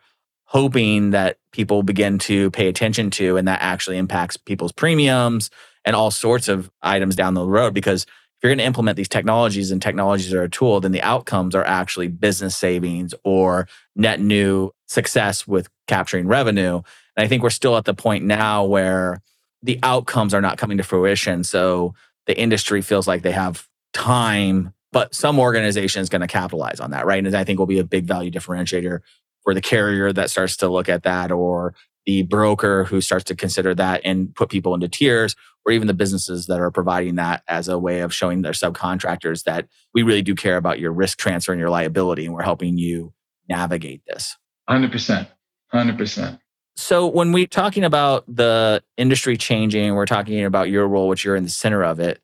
hoping 0.51 1.11
that 1.11 1.37
people 1.53 1.81
begin 1.81 2.19
to 2.19 2.51
pay 2.51 2.67
attention 2.67 3.09
to, 3.09 3.37
and 3.37 3.47
that 3.47 3.61
actually 3.61 3.97
impacts 3.97 4.35
people's 4.35 4.73
premiums, 4.73 5.49
and 5.85 5.95
all 5.95 6.11
sorts 6.11 6.49
of 6.49 6.69
items 6.81 7.15
down 7.15 7.35
the 7.35 7.45
road 7.45 7.73
because 7.73 8.03
if 8.03 8.43
you're 8.43 8.49
going 8.49 8.57
to 8.57 8.65
implement 8.65 8.97
these 8.97 9.07
technologies 9.07 9.71
and 9.71 9.81
technologies 9.81 10.33
are 10.33 10.43
a 10.43 10.49
tool, 10.49 10.81
then 10.81 10.91
the 10.91 11.01
outcomes 11.03 11.55
are 11.55 11.63
actually 11.63 12.09
business 12.09 12.57
savings 12.57 13.13
or 13.23 13.67
net 13.95 14.19
new 14.19 14.71
success 14.87 15.47
with 15.47 15.69
capturing 15.87 16.27
revenue. 16.27 16.81
And 17.15 17.23
I 17.23 17.27
think 17.27 17.43
we're 17.43 17.49
still 17.49 17.77
at 17.77 17.85
the 17.85 17.93
point 17.93 18.25
now 18.25 18.65
where 18.65 19.21
the 19.63 19.79
outcomes 19.83 20.33
are 20.33 20.41
not 20.41 20.57
coming 20.57 20.77
to 20.77 20.83
fruition. 20.83 21.43
So 21.43 21.93
the 22.25 22.37
industry 22.37 22.81
feels 22.81 23.07
like 23.07 23.21
they 23.21 23.31
have 23.31 23.67
time, 23.93 24.73
but 24.91 25.13
some 25.13 25.39
organization 25.39 26.01
is 26.01 26.09
going 26.09 26.21
to 26.21 26.27
capitalize 26.27 26.79
on 26.79 26.91
that, 26.91 27.05
right? 27.05 27.23
And 27.23 27.35
I 27.35 27.43
think 27.43 27.59
will 27.59 27.67
be 27.67 27.79
a 27.79 27.83
big 27.83 28.05
value 28.05 28.31
differentiator 28.31 28.99
for 29.43 29.53
the 29.53 29.61
carrier 29.61 30.13
that 30.13 30.29
starts 30.29 30.57
to 30.57 30.69
look 30.69 30.89
at 30.89 31.03
that 31.03 31.31
or 31.31 31.73
the 32.05 32.23
broker 32.23 32.83
who 32.85 33.01
starts 33.01 33.25
to 33.25 33.35
consider 33.35 33.75
that 33.75 34.01
and 34.03 34.33
put 34.33 34.49
people 34.49 34.73
into 34.73 34.87
tiers, 34.87 35.35
or 35.65 35.71
even 35.71 35.87
the 35.87 35.93
businesses 35.93 36.47
that 36.47 36.59
are 36.59 36.71
providing 36.71 37.15
that 37.15 37.43
as 37.47 37.67
a 37.67 37.77
way 37.77 37.99
of 37.99 38.13
showing 38.13 38.41
their 38.41 38.53
subcontractors 38.53 39.43
that 39.43 39.67
we 39.93 40.01
really 40.01 40.23
do 40.23 40.33
care 40.33 40.57
about 40.57 40.79
your 40.79 40.91
risk 40.91 41.19
transfer 41.19 41.51
and 41.51 41.59
your 41.59 41.69
liability, 41.69 42.25
and 42.25 42.33
we're 42.33 42.41
helping 42.41 42.77
you 42.77 43.13
navigate 43.47 44.01
this. 44.07 44.37
100%. 44.69 45.27
100%. 45.73 46.39
So, 46.75 47.05
when 47.05 47.31
we're 47.31 47.47
talking 47.47 47.83
about 47.83 48.23
the 48.33 48.81
industry 48.97 49.37
changing, 49.37 49.93
we're 49.93 50.05
talking 50.05 50.43
about 50.45 50.69
your 50.69 50.87
role, 50.87 51.07
which 51.07 51.23
you're 51.23 51.35
in 51.35 51.43
the 51.43 51.49
center 51.49 51.83
of 51.83 51.99
it. 51.99 52.21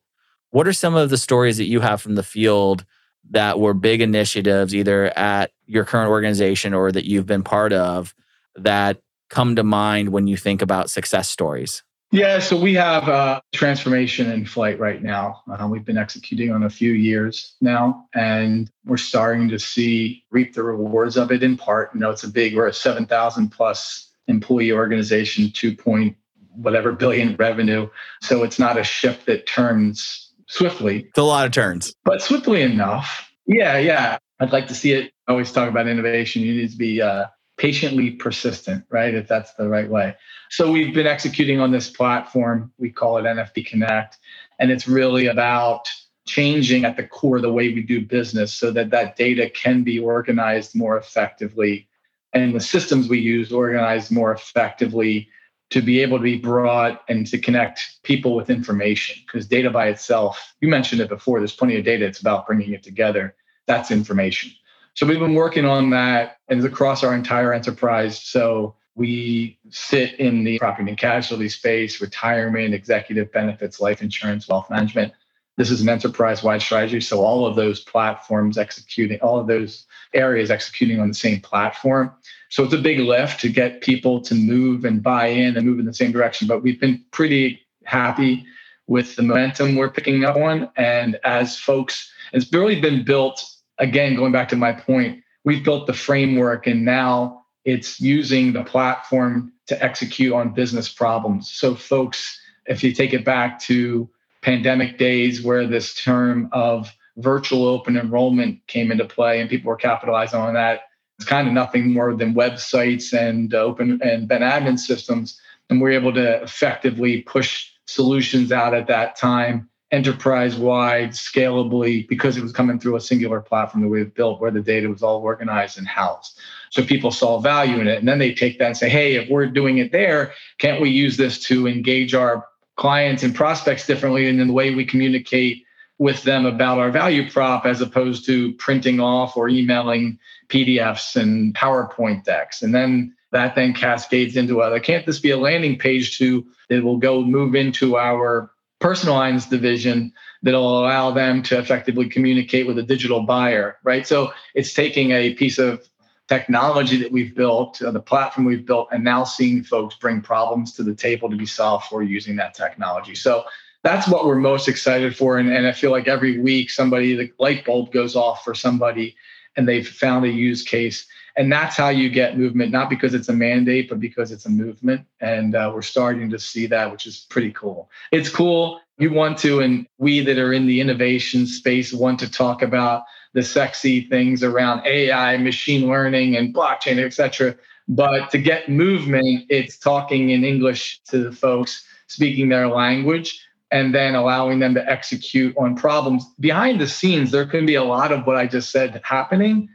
What 0.50 0.66
are 0.66 0.72
some 0.72 0.94
of 0.94 1.10
the 1.10 1.18
stories 1.18 1.58
that 1.58 1.66
you 1.66 1.80
have 1.80 2.00
from 2.00 2.14
the 2.14 2.22
field 2.22 2.84
that 3.30 3.58
were 3.60 3.74
big 3.74 4.00
initiatives, 4.00 4.74
either 4.74 5.06
at 5.18 5.50
your 5.66 5.84
current 5.84 6.10
organization 6.10 6.74
or 6.74 6.90
that 6.92 7.04
you've 7.04 7.26
been 7.26 7.42
part 7.42 7.72
of, 7.72 8.14
that 8.56 9.00
come 9.28 9.56
to 9.56 9.62
mind 9.62 10.10
when 10.10 10.26
you 10.26 10.36
think 10.36 10.62
about 10.62 10.90
success 10.90 11.28
stories? 11.28 11.82
Yeah, 12.10 12.38
so 12.38 12.58
we 12.58 12.72
have 12.74 13.06
a 13.08 13.42
transformation 13.52 14.30
in 14.30 14.46
flight 14.46 14.78
right 14.80 15.02
now. 15.02 15.42
Uh, 15.50 15.68
we've 15.70 15.84
been 15.84 15.98
executing 15.98 16.50
on 16.50 16.62
a 16.62 16.70
few 16.70 16.92
years 16.92 17.54
now, 17.60 18.06
and 18.14 18.70
we're 18.86 18.96
starting 18.96 19.46
to 19.50 19.58
see 19.58 20.24
reap 20.30 20.54
the 20.54 20.62
rewards 20.62 21.18
of 21.18 21.30
it 21.30 21.42
in 21.42 21.58
part. 21.58 21.90
You 21.92 22.00
know, 22.00 22.10
it's 22.10 22.24
a 22.24 22.28
big, 22.28 22.56
we're 22.56 22.68
a 22.68 22.72
7,000 22.72 23.50
plus 23.50 24.10
employee 24.26 24.72
organization, 24.72 25.50
2 25.52 25.76
point 25.76 26.16
whatever 26.54 26.92
billion 26.92 27.36
revenue. 27.36 27.88
So 28.22 28.42
it's 28.42 28.58
not 28.58 28.78
a 28.78 28.84
ship 28.84 29.24
that 29.26 29.46
turns 29.46 30.27
swiftly. 30.48 31.04
It's 31.08 31.18
a 31.18 31.22
lot 31.22 31.46
of 31.46 31.52
turns, 31.52 31.94
but 32.04 32.22
swiftly 32.22 32.62
enough. 32.62 33.30
Yeah, 33.46 33.78
yeah. 33.78 34.18
I'd 34.40 34.52
like 34.52 34.68
to 34.68 34.74
see 34.74 34.92
it. 34.92 35.12
I 35.26 35.32
always 35.32 35.52
talk 35.52 35.68
about 35.68 35.88
innovation. 35.88 36.42
You 36.42 36.54
need 36.54 36.70
to 36.70 36.76
be 36.76 37.02
uh, 37.02 37.26
patiently 37.56 38.12
persistent, 38.12 38.84
right? 38.90 39.14
If 39.14 39.26
that's 39.26 39.54
the 39.54 39.68
right 39.68 39.88
way. 39.88 40.14
So 40.50 40.70
we've 40.70 40.94
been 40.94 41.06
executing 41.06 41.60
on 41.60 41.72
this 41.72 41.90
platform. 41.90 42.72
We 42.78 42.90
call 42.90 43.18
it 43.18 43.22
NFP 43.22 43.66
Connect. 43.66 44.18
And 44.58 44.70
it's 44.70 44.86
really 44.86 45.26
about 45.26 45.88
changing 46.26 46.84
at 46.84 46.96
the 46.96 47.06
core 47.06 47.40
the 47.40 47.52
way 47.52 47.72
we 47.72 47.82
do 47.82 48.04
business 48.04 48.52
so 48.52 48.70
that 48.70 48.90
that 48.90 49.16
data 49.16 49.50
can 49.50 49.82
be 49.82 49.98
organized 49.98 50.74
more 50.74 50.96
effectively 50.96 51.88
and 52.32 52.54
the 52.54 52.60
systems 52.60 53.08
we 53.08 53.18
use 53.18 53.52
organized 53.52 54.10
more 54.10 54.32
effectively 54.32 55.28
to 55.70 55.82
be 55.82 56.00
able 56.00 56.18
to 56.18 56.22
be 56.22 56.38
brought 56.38 57.02
and 57.08 57.26
to 57.26 57.38
connect 57.38 58.02
people 58.02 58.34
with 58.34 58.48
information 58.48 59.22
because 59.26 59.46
data 59.46 59.70
by 59.70 59.88
itself, 59.88 60.54
you 60.60 60.68
mentioned 60.68 61.00
it 61.00 61.08
before, 61.08 61.40
there's 61.40 61.54
plenty 61.54 61.76
of 61.76 61.84
data. 61.84 62.06
It's 62.06 62.20
about 62.20 62.46
bringing 62.46 62.72
it 62.72 62.82
together. 62.82 63.34
That's 63.66 63.90
information. 63.90 64.52
So 64.94 65.06
we've 65.06 65.18
been 65.18 65.34
working 65.34 65.64
on 65.64 65.90
that 65.90 66.38
and 66.48 66.64
across 66.64 67.04
our 67.04 67.14
entire 67.14 67.52
enterprise. 67.52 68.20
So 68.20 68.74
we 68.94 69.58
sit 69.70 70.14
in 70.14 70.42
the 70.42 70.58
property 70.58 70.88
and 70.88 70.98
casualty 70.98 71.48
space, 71.48 72.00
retirement, 72.00 72.74
executive 72.74 73.30
benefits, 73.30 73.78
life 73.78 74.02
insurance, 74.02 74.48
wealth 74.48 74.68
management. 74.70 75.12
This 75.56 75.70
is 75.70 75.82
an 75.82 75.88
enterprise 75.88 76.42
wide 76.42 76.62
strategy. 76.62 77.00
So 77.00 77.20
all 77.20 77.46
of 77.46 77.56
those 77.56 77.80
platforms 77.80 78.58
executing, 78.58 79.20
all 79.20 79.38
of 79.38 79.46
those 79.46 79.86
areas 80.14 80.50
executing 80.50 81.00
on 81.00 81.08
the 81.08 81.14
same 81.14 81.40
platform. 81.40 82.12
So 82.48 82.64
it's 82.64 82.74
a 82.74 82.78
big 82.78 82.98
lift 83.00 83.40
to 83.40 83.48
get 83.48 83.82
people 83.82 84.20
to 84.22 84.34
move 84.34 84.84
and 84.84 85.02
buy 85.02 85.26
in 85.26 85.56
and 85.56 85.66
move 85.66 85.78
in 85.78 85.86
the 85.86 85.94
same 85.94 86.12
direction. 86.12 86.48
But 86.48 86.62
we've 86.62 86.80
been 86.80 87.04
pretty 87.10 87.60
happy 87.84 88.44
with 88.86 89.16
the 89.16 89.22
momentum 89.22 89.76
we're 89.76 89.90
picking 89.90 90.24
up 90.24 90.36
on. 90.36 90.70
And 90.76 91.18
as 91.24 91.58
folks, 91.58 92.10
it's 92.32 92.52
really 92.52 92.80
been 92.80 93.04
built, 93.04 93.44
again, 93.78 94.16
going 94.16 94.32
back 94.32 94.48
to 94.48 94.56
my 94.56 94.72
point, 94.72 95.22
we've 95.44 95.62
built 95.62 95.86
the 95.86 95.92
framework 95.92 96.66
and 96.66 96.84
now 96.84 97.44
it's 97.64 98.00
using 98.00 98.52
the 98.52 98.64
platform 98.64 99.52
to 99.66 99.82
execute 99.82 100.32
on 100.32 100.54
business 100.54 100.88
problems. 100.88 101.50
So, 101.50 101.74
folks, 101.74 102.40
if 102.66 102.82
you 102.82 102.92
take 102.92 103.12
it 103.12 103.24
back 103.24 103.60
to 103.60 104.08
pandemic 104.40 104.96
days 104.96 105.42
where 105.42 105.66
this 105.66 105.94
term 105.94 106.48
of 106.52 106.90
virtual 107.18 107.66
open 107.66 107.96
enrollment 107.96 108.66
came 108.66 108.90
into 108.90 109.04
play 109.04 109.40
and 109.40 109.50
people 109.50 109.68
were 109.68 109.76
capitalizing 109.76 110.40
on 110.40 110.54
that. 110.54 110.82
It's 111.18 111.28
kind 111.28 111.48
of 111.48 111.54
nothing 111.54 111.92
more 111.92 112.14
than 112.14 112.34
websites 112.34 113.12
and 113.12 113.52
uh, 113.52 113.58
open 113.58 114.00
and 114.02 114.28
Ben 114.28 114.40
admin 114.40 114.78
systems. 114.78 115.40
And 115.68 115.80
we're 115.80 115.90
able 115.90 116.14
to 116.14 116.42
effectively 116.42 117.22
push 117.22 117.70
solutions 117.86 118.52
out 118.52 118.72
at 118.72 118.86
that 118.86 119.16
time, 119.16 119.68
enterprise 119.90 120.56
wide, 120.56 121.10
scalably, 121.10 122.08
because 122.08 122.36
it 122.36 122.42
was 122.42 122.52
coming 122.52 122.78
through 122.78 122.96
a 122.96 123.00
singular 123.00 123.40
platform 123.40 123.82
that 123.82 123.88
we've 123.88 124.14
built 124.14 124.40
where 124.40 124.52
the 124.52 124.60
data 124.60 124.88
was 124.88 125.02
all 125.02 125.20
organized 125.20 125.76
and 125.76 125.88
housed. 125.88 126.38
So 126.70 126.84
people 126.84 127.10
saw 127.10 127.40
value 127.40 127.80
in 127.80 127.88
it. 127.88 127.98
And 127.98 128.06
then 128.06 128.18
they 128.18 128.32
take 128.32 128.58
that 128.58 128.66
and 128.66 128.76
say, 128.76 128.88
hey, 128.88 129.16
if 129.16 129.28
we're 129.28 129.46
doing 129.46 129.78
it 129.78 129.90
there, 129.90 130.32
can't 130.58 130.80
we 130.80 130.90
use 130.90 131.16
this 131.16 131.40
to 131.44 131.66
engage 131.66 132.14
our 132.14 132.46
clients 132.76 133.24
and 133.24 133.34
prospects 133.34 133.86
differently 133.86 134.28
and 134.28 134.40
in 134.40 134.46
the 134.46 134.52
way 134.52 134.74
we 134.74 134.84
communicate 134.84 135.64
with 135.98 136.22
them 136.22 136.46
about 136.46 136.78
our 136.78 136.90
value 136.90 137.28
prop 137.30 137.66
as 137.66 137.80
opposed 137.80 138.24
to 138.26 138.52
printing 138.54 139.00
off 139.00 139.36
or 139.36 139.48
emailing 139.48 140.18
PDFs 140.48 141.16
and 141.16 141.54
PowerPoint 141.54 142.24
decks. 142.24 142.62
And 142.62 142.74
then 142.74 143.14
that 143.32 143.54
then 143.54 143.74
cascades 143.74 144.36
into 144.36 144.62
other. 144.62 144.80
Can't 144.80 145.04
this 145.04 145.20
be 145.20 145.30
a 145.30 145.36
landing 145.36 145.78
page 145.78 146.18
to 146.18 146.46
that 146.68 146.84
will 146.84 146.98
go 146.98 147.22
move 147.22 147.54
into 147.54 147.96
our 147.96 148.50
personal 148.78 149.16
lines 149.16 149.46
division 149.46 150.12
that'll 150.42 150.80
allow 150.80 151.10
them 151.10 151.42
to 151.42 151.58
effectively 151.58 152.08
communicate 152.08 152.66
with 152.66 152.78
a 152.78 152.82
digital 152.82 153.22
buyer, 153.22 153.76
right? 153.82 154.06
So 154.06 154.32
it's 154.54 154.72
taking 154.72 155.10
a 155.10 155.34
piece 155.34 155.58
of 155.58 155.88
technology 156.28 156.98
that 156.98 157.10
we've 157.10 157.34
built, 157.34 157.82
uh, 157.82 157.90
the 157.90 158.00
platform 158.00 158.46
we've 158.46 158.66
built, 158.66 158.88
and 158.92 159.02
now 159.02 159.24
seeing 159.24 159.64
folks 159.64 159.96
bring 159.96 160.20
problems 160.20 160.74
to 160.74 160.82
the 160.82 160.94
table 160.94 161.28
to 161.28 161.36
be 161.36 161.46
solved 161.46 161.86
for 161.86 162.02
using 162.02 162.36
that 162.36 162.54
technology. 162.54 163.14
So 163.14 163.44
that's 163.88 164.06
what 164.06 164.26
we're 164.26 164.34
most 164.34 164.68
excited 164.68 165.16
for. 165.16 165.38
And, 165.38 165.50
and 165.50 165.66
I 165.66 165.72
feel 165.72 165.90
like 165.90 166.08
every 166.08 166.38
week 166.38 166.68
somebody, 166.68 167.16
the 167.16 167.32
light 167.38 167.64
bulb 167.64 167.90
goes 167.90 168.14
off 168.14 168.44
for 168.44 168.54
somebody 168.54 169.16
and 169.56 169.66
they've 169.66 169.88
found 169.88 170.26
a 170.26 170.28
use 170.28 170.62
case. 170.62 171.06
And 171.38 171.50
that's 171.50 171.74
how 171.74 171.88
you 171.88 172.10
get 172.10 172.36
movement, 172.36 172.70
not 172.70 172.90
because 172.90 173.14
it's 173.14 173.30
a 173.30 173.32
mandate, 173.32 173.88
but 173.88 173.98
because 173.98 174.30
it's 174.30 174.44
a 174.44 174.50
movement. 174.50 175.06
And 175.20 175.54
uh, 175.54 175.70
we're 175.72 175.80
starting 175.80 176.28
to 176.30 176.38
see 176.38 176.66
that, 176.66 176.92
which 176.92 177.06
is 177.06 177.26
pretty 177.30 177.50
cool. 177.52 177.88
It's 178.12 178.28
cool. 178.28 178.80
You 178.98 179.10
want 179.10 179.38
to, 179.38 179.60
and 179.60 179.86
we 179.96 180.20
that 180.20 180.36
are 180.36 180.52
in 180.52 180.66
the 180.66 180.82
innovation 180.82 181.46
space 181.46 181.90
want 181.92 182.18
to 182.20 182.30
talk 182.30 182.60
about 182.60 183.04
the 183.32 183.42
sexy 183.42 184.02
things 184.02 184.42
around 184.42 184.86
AI, 184.86 185.38
machine 185.38 185.88
learning, 185.88 186.36
and 186.36 186.54
blockchain, 186.54 187.02
et 187.02 187.14
cetera. 187.14 187.54
But 187.86 188.30
to 188.32 188.38
get 188.38 188.68
movement, 188.68 189.46
it's 189.48 189.78
talking 189.78 190.30
in 190.30 190.44
English 190.44 191.00
to 191.04 191.22
the 191.22 191.32
folks, 191.32 191.86
speaking 192.08 192.50
their 192.50 192.68
language 192.68 193.47
and 193.70 193.94
then 193.94 194.14
allowing 194.14 194.58
them 194.58 194.74
to 194.74 194.90
execute 194.90 195.56
on 195.56 195.76
problems. 195.76 196.24
Behind 196.40 196.80
the 196.80 196.88
scenes, 196.88 197.30
there 197.30 197.46
can 197.46 197.66
be 197.66 197.74
a 197.74 197.84
lot 197.84 198.12
of 198.12 198.26
what 198.26 198.36
I 198.36 198.46
just 198.46 198.70
said 198.70 199.00
happening, 199.04 199.68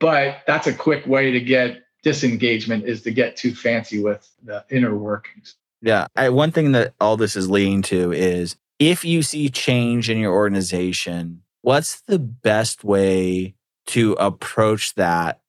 but 0.00 0.38
that's 0.46 0.66
a 0.66 0.74
quick 0.74 1.06
way 1.06 1.30
to 1.32 1.40
get 1.40 1.84
disengagement 2.02 2.84
is 2.84 3.02
to 3.02 3.10
get 3.10 3.36
too 3.36 3.54
fancy 3.54 4.02
with 4.02 4.28
the 4.44 4.64
inner 4.70 4.96
workings. 4.96 5.56
Yeah. 5.82 6.06
I, 6.16 6.28
one 6.28 6.52
thing 6.52 6.72
that 6.72 6.94
all 7.00 7.16
this 7.16 7.36
is 7.36 7.50
leading 7.50 7.82
to 7.82 8.12
is 8.12 8.56
if 8.78 9.04
you 9.04 9.22
see 9.22 9.48
change 9.48 10.08
in 10.10 10.18
your 10.18 10.32
organization, 10.32 11.42
what's 11.62 12.00
the 12.02 12.18
best 12.18 12.84
way 12.84 13.54
to 13.86 14.12
approach 14.14 14.94
that 14.94 15.40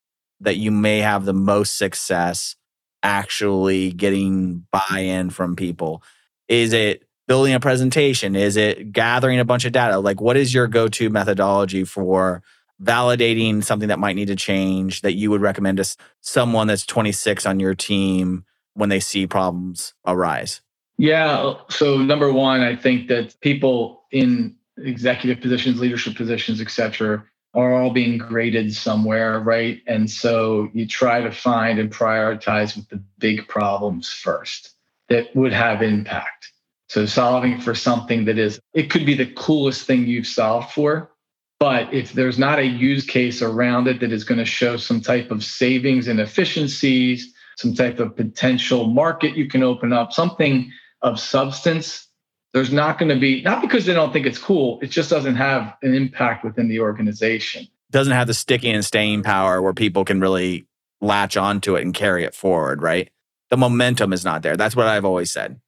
that 0.42 0.58
you 0.58 0.72
may 0.72 1.00
have 1.00 1.26
the 1.26 1.34
most 1.34 1.78
success 1.78 2.56
actually 3.04 3.92
getting 3.92 4.66
buy 4.72 5.00
in 5.00 5.30
from 5.30 5.56
people? 5.56 6.02
Is 6.48 6.74
it 6.74 7.04
building 7.30 7.54
a 7.54 7.60
presentation? 7.60 8.36
Is 8.36 8.58
it 8.58 8.92
gathering 8.92 9.40
a 9.40 9.46
bunch 9.46 9.64
of 9.64 9.72
data? 9.72 10.00
Like, 10.00 10.20
what 10.20 10.36
is 10.36 10.52
your 10.52 10.68
go 10.68 10.88
to 10.90 11.12
methodology 11.12 11.84
for 11.84 12.42
validating 12.82 13.64
something 13.64 13.90
that 13.90 14.00
might 14.00 14.16
need 14.16 14.30
to 14.30 14.36
change 14.36 15.02
that 15.02 15.14
you 15.14 15.30
would 15.30 15.40
recommend 15.40 15.78
to 15.78 15.96
someone 16.22 16.66
that's 16.66 16.88
26 16.88 17.46
on 17.46 17.60
your 17.60 17.76
team 17.76 18.46
when 18.74 18.90
they 18.90 19.00
see 19.00 19.28
problems 19.28 19.94
arise? 20.08 20.62
Yeah. 20.98 21.54
So, 21.70 21.98
number 21.98 22.34
one, 22.34 22.62
I 22.62 22.76
think 22.76 23.08
that 23.10 23.40
people 23.42 24.04
in 24.12 24.56
executive 24.78 25.40
positions, 25.40 25.80
leadership 25.80 26.16
positions, 26.16 26.60
et 26.60 26.72
cetera, 26.72 27.24
are 27.54 27.74
all 27.74 27.92
being 27.92 28.18
graded 28.18 28.74
somewhere, 28.74 29.40
right? 29.40 29.82
And 29.86 30.10
so 30.10 30.70
you 30.74 30.88
try 30.88 31.22
to 31.22 31.32
find 31.32 31.78
and 31.78 31.92
prioritize 31.92 32.76
with 32.76 32.90
the 32.90 33.04
big 33.20 33.48
problems 33.48 34.10
first 34.12 34.72
that 35.10 35.36
would 35.36 35.54
have 35.54 35.84
impact. 35.84 36.52
So 36.90 37.06
solving 37.06 37.62
for 37.62 37.76
something 37.76 38.26
that 38.26 38.38
is, 38.38 38.60
it 38.74 38.90
could 38.90 39.06
be 39.06 39.14
the 39.14 39.32
coolest 39.34 39.86
thing 39.86 40.08
you've 40.08 40.28
solved 40.28 40.72
for. 40.72 41.12
But 41.60 41.94
if 41.94 42.14
there's 42.14 42.40
not 42.40 42.58
a 42.58 42.66
use 42.66 43.06
case 43.06 43.42
around 43.42 43.88
it 43.88 44.00
that 44.00 44.12
is 44.12 44.24
going 44.24 44.38
to 44.40 44.46
show 44.46 44.78
some 44.78 45.02
type 45.02 45.30
of 45.30 45.44
savings 45.44 46.08
and 46.08 46.20
efficiencies, 46.20 47.34
some 47.58 47.76
type 47.76 48.00
of 48.00 48.16
potential 48.16 48.88
market 48.88 49.36
you 49.36 49.48
can 49.48 49.62
open 49.62 49.94
up, 49.94 50.14
something 50.14 50.72
of 51.02 51.20
substance, 51.20 52.08
there's 52.54 52.72
not 52.72 52.98
going 52.98 53.10
to 53.10 53.20
be, 53.20 53.42
not 53.44 53.62
because 53.62 53.86
they 53.86 53.94
don't 53.94 54.12
think 54.12 54.26
it's 54.26 54.38
cool, 54.38 54.80
it 54.82 54.88
just 54.88 55.10
doesn't 55.10 55.36
have 55.36 55.76
an 55.84 55.94
impact 55.94 56.44
within 56.44 56.70
the 56.70 56.80
organization. 56.80 57.68
Doesn't 57.92 58.14
have 58.14 58.28
the 58.28 58.34
sticking 58.34 58.74
and 58.74 58.86
staying 58.86 59.24
power 59.24 59.62
where 59.62 59.74
people 59.74 60.06
can 60.06 60.20
really 60.20 60.66
latch 61.02 61.38
onto 61.38 61.76
it 61.76 61.82
and 61.84 61.94
carry 61.94 62.24
it 62.24 62.34
forward, 62.34 62.82
right? 62.82 63.10
The 63.50 63.58
momentum 63.58 64.14
is 64.14 64.26
not 64.26 64.42
there. 64.42 64.58
That's 64.58 64.76
what 64.76 64.88
I've 64.88 65.06
always 65.06 65.30
said. 65.30 65.60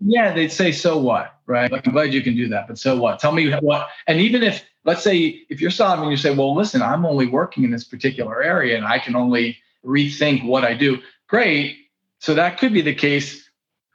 Yeah, 0.00 0.32
they'd 0.32 0.52
say, 0.52 0.72
so 0.72 0.98
what? 0.98 1.34
Right. 1.46 1.72
Like, 1.72 1.86
I'm 1.86 1.92
glad 1.92 2.12
you 2.12 2.22
can 2.22 2.36
do 2.36 2.48
that, 2.48 2.68
but 2.68 2.78
so 2.78 2.96
what? 2.96 3.18
Tell 3.18 3.32
me 3.32 3.50
what. 3.60 3.88
And 4.06 4.20
even 4.20 4.42
if, 4.42 4.64
let's 4.84 5.02
say, 5.02 5.42
if 5.48 5.60
you're 5.60 5.70
solving, 5.70 6.10
you 6.10 6.16
say, 6.16 6.34
well, 6.34 6.54
listen, 6.54 6.82
I'm 6.82 7.04
only 7.04 7.26
working 7.26 7.64
in 7.64 7.70
this 7.70 7.84
particular 7.84 8.42
area 8.42 8.76
and 8.76 8.86
I 8.86 8.98
can 8.98 9.16
only 9.16 9.58
rethink 9.84 10.44
what 10.44 10.64
I 10.64 10.74
do. 10.74 10.98
Great. 11.26 11.76
So 12.18 12.34
that 12.34 12.58
could 12.58 12.72
be 12.72 12.82
the 12.82 12.94
case. 12.94 13.48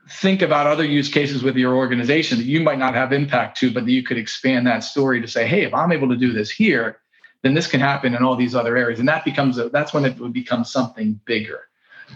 Think 0.09 0.41
about 0.41 0.67
other 0.67 0.83
use 0.83 1.07
cases 1.07 1.43
with 1.43 1.55
your 1.55 1.75
organization 1.75 2.37
that 2.39 2.45
you 2.45 2.59
might 2.59 2.79
not 2.79 2.95
have 2.95 3.13
impact 3.13 3.57
to, 3.59 3.71
but 3.71 3.85
that 3.85 3.91
you 3.91 4.03
could 4.03 4.17
expand 4.17 4.67
that 4.67 4.83
story 4.83 5.21
to 5.21 5.27
say, 5.27 5.47
hey, 5.47 5.63
if 5.63 5.73
I'm 5.73 5.91
able 5.91 6.09
to 6.09 6.17
do 6.17 6.33
this 6.33 6.49
here, 6.51 6.97
then 7.43 7.53
this 7.53 7.67
can 7.67 7.79
happen 7.79 8.15
in 8.15 8.23
all 8.23 8.35
these 8.35 8.55
other 8.55 8.75
areas. 8.75 8.99
And 8.99 9.07
that 9.07 9.23
becomes, 9.23 9.57
a, 9.57 9.69
that's 9.69 9.93
when 9.93 10.03
it 10.05 10.19
would 10.19 10.33
become 10.33 10.65
something 10.65 11.19
bigger. 11.25 11.61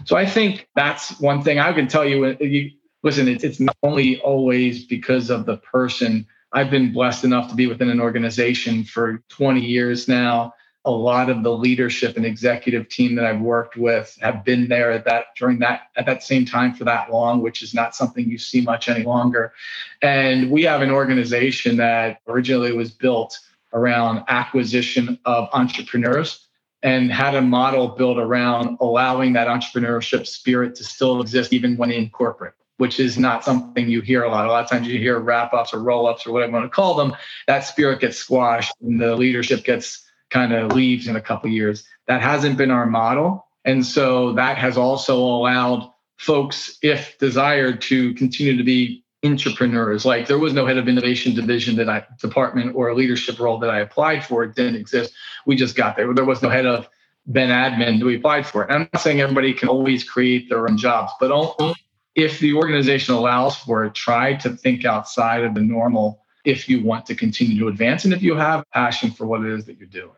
So 0.04 0.16
I 0.16 0.26
think 0.26 0.68
that's 0.74 1.18
one 1.20 1.42
thing 1.42 1.58
I 1.58 1.72
can 1.72 1.88
tell 1.88 2.04
you. 2.04 2.24
Uh, 2.24 2.34
you 2.40 2.72
listen, 3.08 3.26
it's, 3.26 3.42
it's 3.42 3.58
not 3.58 3.74
only 3.82 4.20
always 4.20 4.84
because 4.84 5.30
of 5.30 5.46
the 5.46 5.56
person. 5.56 6.26
I've 6.52 6.70
been 6.70 6.92
blessed 6.92 7.24
enough 7.24 7.48
to 7.48 7.54
be 7.54 7.66
within 7.66 7.88
an 7.88 8.02
organization 8.02 8.84
for 8.84 9.22
20 9.30 9.64
years 9.64 10.08
now. 10.08 10.52
A 10.84 10.90
lot 10.90 11.30
of 11.30 11.42
the 11.42 11.50
leadership 11.50 12.18
and 12.18 12.26
executive 12.26 12.86
team 12.90 13.14
that 13.14 13.24
I've 13.24 13.40
worked 13.40 13.78
with 13.78 14.18
have 14.20 14.44
been 14.44 14.68
there 14.68 14.92
at 14.92 15.06
that 15.06 15.28
during 15.38 15.58
that 15.60 15.84
at 15.96 16.04
that 16.04 16.22
same 16.22 16.44
time 16.44 16.74
for 16.74 16.84
that 16.84 17.10
long, 17.10 17.40
which 17.40 17.62
is 17.62 17.72
not 17.72 17.96
something 17.96 18.28
you 18.28 18.36
see 18.36 18.60
much 18.60 18.90
any 18.90 19.04
longer. 19.04 19.54
And 20.02 20.50
we 20.50 20.64
have 20.64 20.82
an 20.82 20.90
organization 20.90 21.78
that 21.78 22.20
originally 22.28 22.72
was 22.72 22.90
built 22.90 23.38
around 23.72 24.22
acquisition 24.28 25.18
of 25.24 25.48
entrepreneurs 25.54 26.46
and 26.82 27.10
had 27.10 27.34
a 27.34 27.40
model 27.40 27.88
built 27.88 28.18
around 28.18 28.76
allowing 28.82 29.32
that 29.32 29.48
entrepreneurship 29.48 30.26
spirit 30.26 30.74
to 30.74 30.84
still 30.84 31.22
exist 31.22 31.54
even 31.54 31.74
when 31.78 31.90
in 31.90 32.10
corporate 32.10 32.52
which 32.78 32.98
is 32.98 33.18
not 33.18 33.44
something 33.44 33.88
you 33.88 34.00
hear 34.00 34.22
a 34.24 34.30
lot. 34.30 34.46
A 34.46 34.48
lot 34.48 34.64
of 34.64 34.70
times 34.70 34.88
you 34.88 34.98
hear 34.98 35.18
wrap 35.18 35.52
ups 35.52 35.74
or 35.74 35.82
roll 35.82 36.06
ups 36.06 36.26
or 36.26 36.32
whatever 36.32 36.50
you 36.50 36.54
want 36.58 36.64
to 36.64 36.74
call 36.74 36.94
them. 36.94 37.14
That 37.46 37.60
spirit 37.60 38.00
gets 38.00 38.16
squashed 38.16 38.72
and 38.80 39.00
the 39.00 39.14
leadership 39.14 39.64
gets 39.64 40.04
kind 40.30 40.52
of 40.52 40.72
leaves 40.72 41.06
in 41.06 41.16
a 41.16 41.20
couple 41.20 41.50
years. 41.50 41.84
That 42.06 42.22
hasn't 42.22 42.56
been 42.56 42.70
our 42.70 42.86
model. 42.86 43.46
And 43.64 43.84
so 43.84 44.32
that 44.34 44.56
has 44.58 44.76
also 44.76 45.18
allowed 45.18 45.90
folks, 46.16 46.78
if 46.82 47.18
desired, 47.18 47.80
to 47.82 48.14
continue 48.14 48.56
to 48.56 48.64
be 48.64 49.04
entrepreneurs. 49.24 50.04
Like 50.04 50.28
there 50.28 50.38
was 50.38 50.52
no 50.52 50.64
head 50.66 50.78
of 50.78 50.88
innovation 50.88 51.34
division 51.34 51.76
that 51.76 51.88
I 51.88 52.04
department 52.20 52.76
or 52.76 52.88
a 52.88 52.94
leadership 52.94 53.38
role 53.40 53.58
that 53.58 53.70
I 53.70 53.80
applied 53.80 54.24
for. 54.24 54.44
It 54.44 54.54
didn't 54.54 54.76
exist. 54.76 55.12
We 55.46 55.56
just 55.56 55.74
got 55.76 55.96
there. 55.96 56.12
There 56.14 56.24
was 56.24 56.42
no 56.42 56.48
head 56.48 56.66
of 56.66 56.88
Ben 57.26 57.50
admin 57.50 57.98
that 57.98 58.04
we 58.04 58.16
applied 58.16 58.46
for 58.46 58.64
it. 58.64 58.70
I'm 58.70 58.88
not 58.92 59.02
saying 59.02 59.20
everybody 59.20 59.52
can 59.52 59.68
always 59.68 60.04
create 60.04 60.48
their 60.48 60.68
own 60.68 60.78
jobs, 60.78 61.12
but 61.20 61.30
only 61.30 61.74
if 62.18 62.40
the 62.40 62.52
organization 62.52 63.14
allows 63.14 63.56
for 63.56 63.84
it, 63.84 63.94
try 63.94 64.34
to 64.34 64.50
think 64.50 64.84
outside 64.84 65.44
of 65.44 65.54
the 65.54 65.60
normal 65.60 66.24
if 66.44 66.68
you 66.68 66.82
want 66.82 67.06
to 67.06 67.14
continue 67.14 67.58
to 67.60 67.68
advance 67.68 68.04
and 68.04 68.12
if 68.12 68.22
you 68.22 68.34
have 68.34 68.64
passion 68.72 69.10
for 69.12 69.24
what 69.24 69.44
it 69.44 69.52
is 69.52 69.66
that 69.66 69.78
you're 69.78 69.86
doing. 69.86 70.10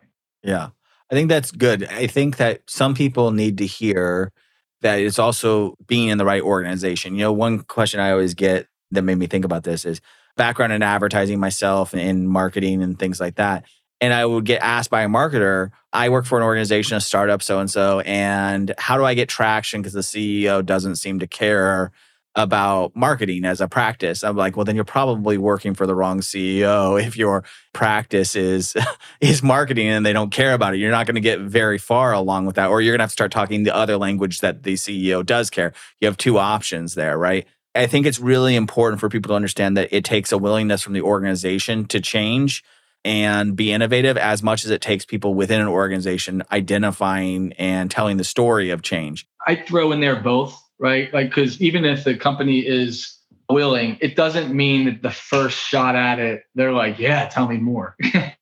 Yeah. 0.42 0.70
I 1.10 1.14
think 1.14 1.28
that's 1.28 1.50
good. 1.50 1.84
I 1.84 2.06
think 2.06 2.38
that 2.38 2.62
some 2.66 2.94
people 2.94 3.32
need 3.32 3.58
to 3.58 3.66
hear 3.66 4.32
that 4.80 5.00
it's 5.00 5.18
also 5.18 5.74
being 5.86 6.08
in 6.08 6.16
the 6.16 6.24
right 6.24 6.40
organization. 6.40 7.14
You 7.16 7.24
know, 7.24 7.32
one 7.32 7.60
question 7.64 8.00
I 8.00 8.12
always 8.12 8.32
get 8.32 8.66
that 8.92 9.02
made 9.02 9.18
me 9.18 9.26
think 9.26 9.44
about 9.44 9.64
this 9.64 9.84
is 9.84 10.00
background 10.36 10.72
in 10.72 10.82
advertising 10.82 11.38
myself 11.38 11.92
and 11.92 12.00
in 12.00 12.26
marketing 12.26 12.82
and 12.82 12.98
things 12.98 13.20
like 13.20 13.34
that. 13.34 13.66
And 14.00 14.14
I 14.14 14.24
would 14.24 14.44
get 14.44 14.62
asked 14.62 14.90
by 14.90 15.02
a 15.02 15.08
marketer, 15.08 15.70
I 15.92 16.08
work 16.08 16.24
for 16.24 16.38
an 16.38 16.44
organization, 16.44 16.96
a 16.96 17.00
startup, 17.00 17.42
so 17.42 17.58
and 17.58 17.70
so, 17.70 18.00
and 18.00 18.74
how 18.78 18.96
do 18.96 19.04
I 19.04 19.14
get 19.14 19.28
traction? 19.28 19.82
Because 19.82 19.92
the 19.92 20.00
CEO 20.00 20.64
doesn't 20.64 20.96
seem 20.96 21.18
to 21.18 21.26
care 21.26 21.92
about 22.36 22.94
marketing 22.94 23.44
as 23.44 23.60
a 23.60 23.68
practice. 23.68 24.22
I'm 24.22 24.36
like, 24.36 24.56
well, 24.56 24.64
then 24.64 24.76
you're 24.76 24.84
probably 24.84 25.36
working 25.36 25.74
for 25.74 25.86
the 25.86 25.94
wrong 25.94 26.20
CEO 26.20 27.02
if 27.06 27.16
your 27.16 27.44
practice 27.72 28.36
is 28.36 28.74
is 29.20 29.42
marketing 29.42 29.88
and 29.88 30.06
they 30.06 30.12
don't 30.12 30.30
care 30.30 30.54
about 30.54 30.74
it. 30.74 30.78
You're 30.78 30.90
not 30.90 31.06
going 31.06 31.16
to 31.16 31.20
get 31.20 31.40
very 31.40 31.78
far 31.78 32.12
along 32.12 32.46
with 32.46 32.56
that, 32.56 32.68
or 32.68 32.80
you're 32.80 32.92
going 32.92 33.00
to 33.00 33.04
have 33.04 33.10
to 33.10 33.14
start 33.14 33.32
talking 33.32 33.64
the 33.64 33.74
other 33.74 33.96
language 33.96 34.40
that 34.40 34.62
the 34.62 34.74
CEO 34.74 35.24
does 35.24 35.50
care. 35.50 35.72
You 36.00 36.06
have 36.06 36.16
two 36.16 36.38
options 36.38 36.94
there, 36.94 37.18
right? 37.18 37.46
I 37.74 37.86
think 37.86 38.06
it's 38.06 38.18
really 38.18 38.56
important 38.56 39.00
for 39.00 39.08
people 39.08 39.28
to 39.28 39.34
understand 39.34 39.76
that 39.76 39.92
it 39.92 40.04
takes 40.04 40.32
a 40.32 40.38
willingness 40.38 40.82
from 40.82 40.92
the 40.92 41.02
organization 41.02 41.84
to 41.86 42.00
change 42.00 42.64
and 43.04 43.56
be 43.56 43.72
innovative 43.72 44.16
as 44.16 44.42
much 44.42 44.64
as 44.64 44.70
it 44.70 44.80
takes 44.80 45.04
people 45.04 45.34
within 45.34 45.60
an 45.60 45.68
organization 45.68 46.42
identifying 46.52 47.52
and 47.54 47.90
telling 47.90 48.16
the 48.16 48.24
story 48.24 48.70
of 48.70 48.82
change. 48.82 49.26
I 49.46 49.56
throw 49.56 49.92
in 49.92 50.00
there 50.00 50.16
both 50.16 50.60
right? 50.80 51.12
Like, 51.14 51.28
because 51.28 51.60
even 51.60 51.84
if 51.84 52.02
the 52.02 52.16
company 52.16 52.60
is 52.60 53.16
willing, 53.48 53.98
it 54.00 54.16
doesn't 54.16 54.52
mean 54.52 54.86
that 54.86 55.02
the 55.02 55.10
first 55.10 55.58
shot 55.58 55.94
at 55.94 56.18
it, 56.18 56.42
they're 56.56 56.72
like, 56.72 56.98
yeah, 56.98 57.28
tell 57.28 57.46
me 57.46 57.58
more. 57.58 57.94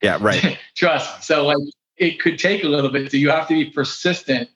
yeah, 0.03 0.18
right. 0.21 0.57
Trust. 0.77 1.25
So, 1.25 1.44
like, 1.44 1.59
it 1.97 2.21
could 2.21 2.38
take 2.38 2.64
a 2.64 2.68
little 2.68 2.90
bit. 2.90 3.11
So, 3.11 3.16
you 3.16 3.29
have 3.31 3.49
to 3.49 3.55
be 3.55 3.71
persistent, 3.71 4.49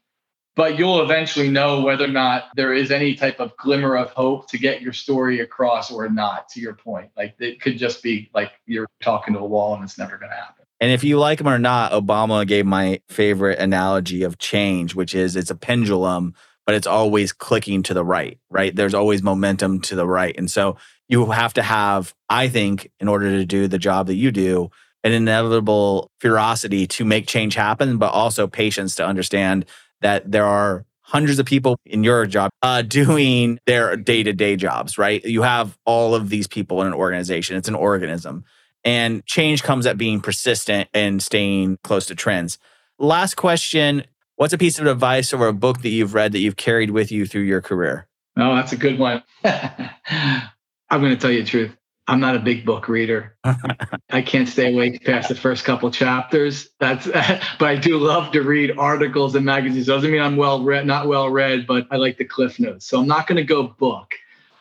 but 0.57 0.79
you'll 0.79 1.03
eventually 1.03 1.51
know 1.51 1.81
whether 1.81 2.05
or 2.05 2.09
not 2.09 2.45
there 2.57 2.75
is 2.75 2.91
any 2.91 3.15
type 3.15 3.41
of 3.41 3.57
glimmer 3.57 3.97
of 3.97 4.11
hope 4.11 4.49
to 4.51 4.59
get 4.59 4.83
your 4.83 4.93
story 4.93 5.41
across 5.41 5.91
or 5.91 6.09
not, 6.09 6.49
to 6.51 6.61
your 6.61 6.75
point. 6.75 7.11
Like, 7.17 7.35
it 7.39 7.61
could 7.61 7.79
just 7.79 8.03
be 8.03 8.31
like 8.35 8.53
you're 8.67 8.89
talking 9.01 9.35
to 9.35 9.41
a 9.41 9.47
wall 9.47 9.75
and 9.75 9.85
it's 9.85 9.99
never 9.99 10.19
going 10.19 10.31
to 10.31 10.37
happen. 10.37 10.65
And 10.81 10.91
if 10.91 11.05
you 11.05 11.19
like 11.19 11.39
them 11.39 11.49
or 11.49 11.59
not, 11.59 11.93
Obama 11.93 12.47
gave 12.47 12.67
my 12.67 13.01
favorite 13.09 13.61
analogy 13.61 14.25
of 14.25 14.39
change, 14.39 14.95
which 14.95 15.15
is 15.15 15.37
it's 15.37 15.51
a 15.51 15.55
pendulum 15.55 16.35
but 16.67 16.75
it's 16.75 16.87
always 16.87 17.33
clicking 17.33 17.83
to 17.85 17.95
the 17.95 18.05
right, 18.05 18.39
right? 18.51 18.75
There's 18.75 18.95
always 18.95 19.23
momentum 19.23 19.81
to 19.83 19.97
the 19.97 20.07
right. 20.07 20.35
And 20.37 20.51
so 20.51 20.77
you 21.09 21.31
have 21.31 21.55
to 21.55 21.63
have, 21.63 22.15
I 22.29 22.49
think, 22.49 22.91
in 23.01 23.09
order 23.09 23.31
to 23.31 23.45
do 23.45 23.69
the 23.69 23.79
job 23.79 24.07
that 24.07 24.15
you 24.15 24.31
do, 24.31 24.71
an 25.05 25.13
inevitable 25.13 26.11
ferocity 26.21 26.87
to 26.87 27.05
make 27.05 27.27
change 27.27 27.55
happen, 27.55 27.99
but 27.99 28.13
also 28.13 28.47
patience 28.47 28.95
to 28.97 29.07
understand 29.07 29.65
that 30.03 30.31
there 30.31 30.45
are 30.45 30.85
hundreds 31.01 31.39
of 31.39 31.47
people 31.47 31.79
in 31.85 32.05
your 32.05 32.27
job 32.27 32.51
uh, 32.63 32.83
doing 32.83 33.59
their 33.67 33.97
day 33.97 34.23
to 34.23 34.33
day 34.33 34.57
jobs, 34.57 34.99
right? 34.99 35.25
You 35.25 35.43
have 35.43 35.79
all 35.85 36.15
of 36.15 36.29
these 36.29 36.47
people 36.47 36.81
in 36.81 36.87
an 36.87 36.95
organization, 36.95 37.57
it's 37.57 37.69
an 37.69 37.75
organism. 37.75 38.45
And 38.85 39.25
change 39.27 39.63
comes 39.63 39.87
at 39.87 39.97
being 39.97 40.21
persistent 40.21 40.89
and 40.93 41.23
staying 41.23 41.79
close 41.85 42.07
to 42.07 42.15
trends. 42.15 42.59
Last 42.99 43.37
question 43.37 44.05
What's 44.37 44.55
a 44.55 44.59
piece 44.59 44.79
of 44.79 44.87
advice 44.87 45.33
or 45.33 45.47
a 45.47 45.53
book 45.53 45.83
that 45.83 45.91
you've 45.91 46.15
read 46.15 46.33
that 46.33 46.41
you've 46.41 46.57
carried 46.57 46.91
with 46.91 47.13
you 47.13 47.27
through 47.27 47.43
your 47.43 47.61
career? 47.61 48.09
Oh, 48.37 48.57
that's 48.57 48.73
a 48.73 48.77
good 48.77 48.99
one. 48.99 49.23
I'm 49.45 51.01
going 51.01 51.11
to 51.11 51.17
tell 51.17 51.31
you 51.31 51.43
the 51.43 51.49
truth. 51.49 51.77
I'm 52.09 52.21
not 52.21 52.35
a 52.35 52.41
big 52.41 52.65
book 52.65 52.89
reader. 52.89 53.37
I 54.11 54.23
can't 54.23 54.49
stay 54.49 54.73
awake 54.73 55.05
past 55.05 55.29
the 55.29 55.35
first 55.35 55.65
couple 55.65 55.91
chapters. 55.91 56.69
That's, 56.81 57.07
but 57.59 57.63
I 57.63 57.77
do 57.77 57.99
love 57.99 58.33
to 58.33 58.43
read 58.43 58.77
articles 58.77 59.35
and 59.35 59.45
magazines. 59.45 59.87
Doesn't 59.87 60.11
mean 60.11 60.21
I'm 60.21 60.37
well 60.37 60.63
read, 60.63 60.87
not 60.87 61.07
well 61.07 61.31
read, 61.31 61.67
but 61.67 61.87
I 61.91 61.97
like 61.97 62.19
the 62.19 62.25
cliff 62.25 62.59
notes. 62.59 62.87
So 62.87 63.01
I'm 63.01 63.07
not 63.07 63.27
going 63.27 63.37
to 63.37 63.45
go 63.45 63.63
book, 63.63 64.15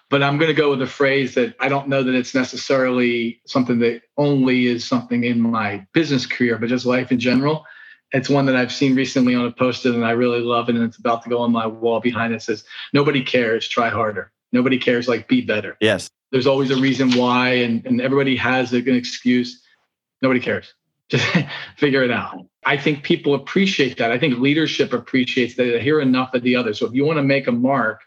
but 0.09 0.21
I'm 0.21 0.37
going 0.37 0.49
to 0.49 0.59
go 0.59 0.69
with 0.69 0.81
a 0.81 0.87
phrase 0.87 1.33
that 1.35 1.55
I 1.59 1.67
don't 1.67 1.87
know 1.87 2.03
that 2.03 2.13
it's 2.13 2.35
necessarily 2.35 3.41
something 3.45 3.79
that 3.79 4.03
only 4.17 4.67
is 4.67 4.85
something 4.85 5.23
in 5.23 5.41
my 5.41 5.85
business 5.93 6.27
career, 6.27 6.57
but 6.57 6.69
just 6.69 6.85
life 6.85 7.11
in 7.11 7.19
general 7.19 7.65
it's 8.13 8.29
one 8.29 8.45
that 8.45 8.55
I've 8.55 8.71
seen 8.71 8.95
recently 8.95 9.35
on 9.35 9.45
a 9.45 9.51
poster 9.51 9.89
and 9.89 10.05
I 10.05 10.11
really 10.11 10.41
love 10.41 10.69
it. 10.69 10.75
And 10.75 10.83
it's 10.83 10.97
about 10.97 11.23
to 11.23 11.29
go 11.29 11.39
on 11.39 11.51
my 11.51 11.65
wall 11.65 11.99
behind 11.99 12.33
it. 12.33 12.37
it 12.37 12.41
says, 12.41 12.63
Nobody 12.93 13.23
cares, 13.23 13.67
try 13.67 13.89
harder. 13.89 14.31
Nobody 14.51 14.77
cares, 14.77 15.07
like 15.07 15.27
be 15.27 15.41
better. 15.41 15.77
Yes. 15.79 16.09
There's 16.31 16.47
always 16.47 16.71
a 16.71 16.77
reason 16.77 17.11
why, 17.17 17.49
and, 17.49 17.85
and 17.85 18.01
everybody 18.01 18.35
has 18.37 18.73
an 18.73 18.95
excuse. 18.95 19.61
Nobody 20.21 20.39
cares. 20.39 20.73
Just 21.09 21.25
figure 21.75 22.03
it 22.03 22.11
out. 22.11 22.45
I 22.65 22.77
think 22.77 23.03
people 23.03 23.35
appreciate 23.35 23.97
that. 23.97 24.11
I 24.11 24.19
think 24.19 24.39
leadership 24.39 24.93
appreciates 24.93 25.55
that 25.55 25.63
they 25.63 25.81
hear 25.81 25.99
enough 25.99 26.33
of 26.33 26.43
the 26.43 26.55
other. 26.55 26.73
So 26.73 26.85
if 26.85 26.93
you 26.93 27.03
want 27.03 27.17
to 27.17 27.23
make 27.23 27.47
a 27.47 27.51
mark, 27.51 28.01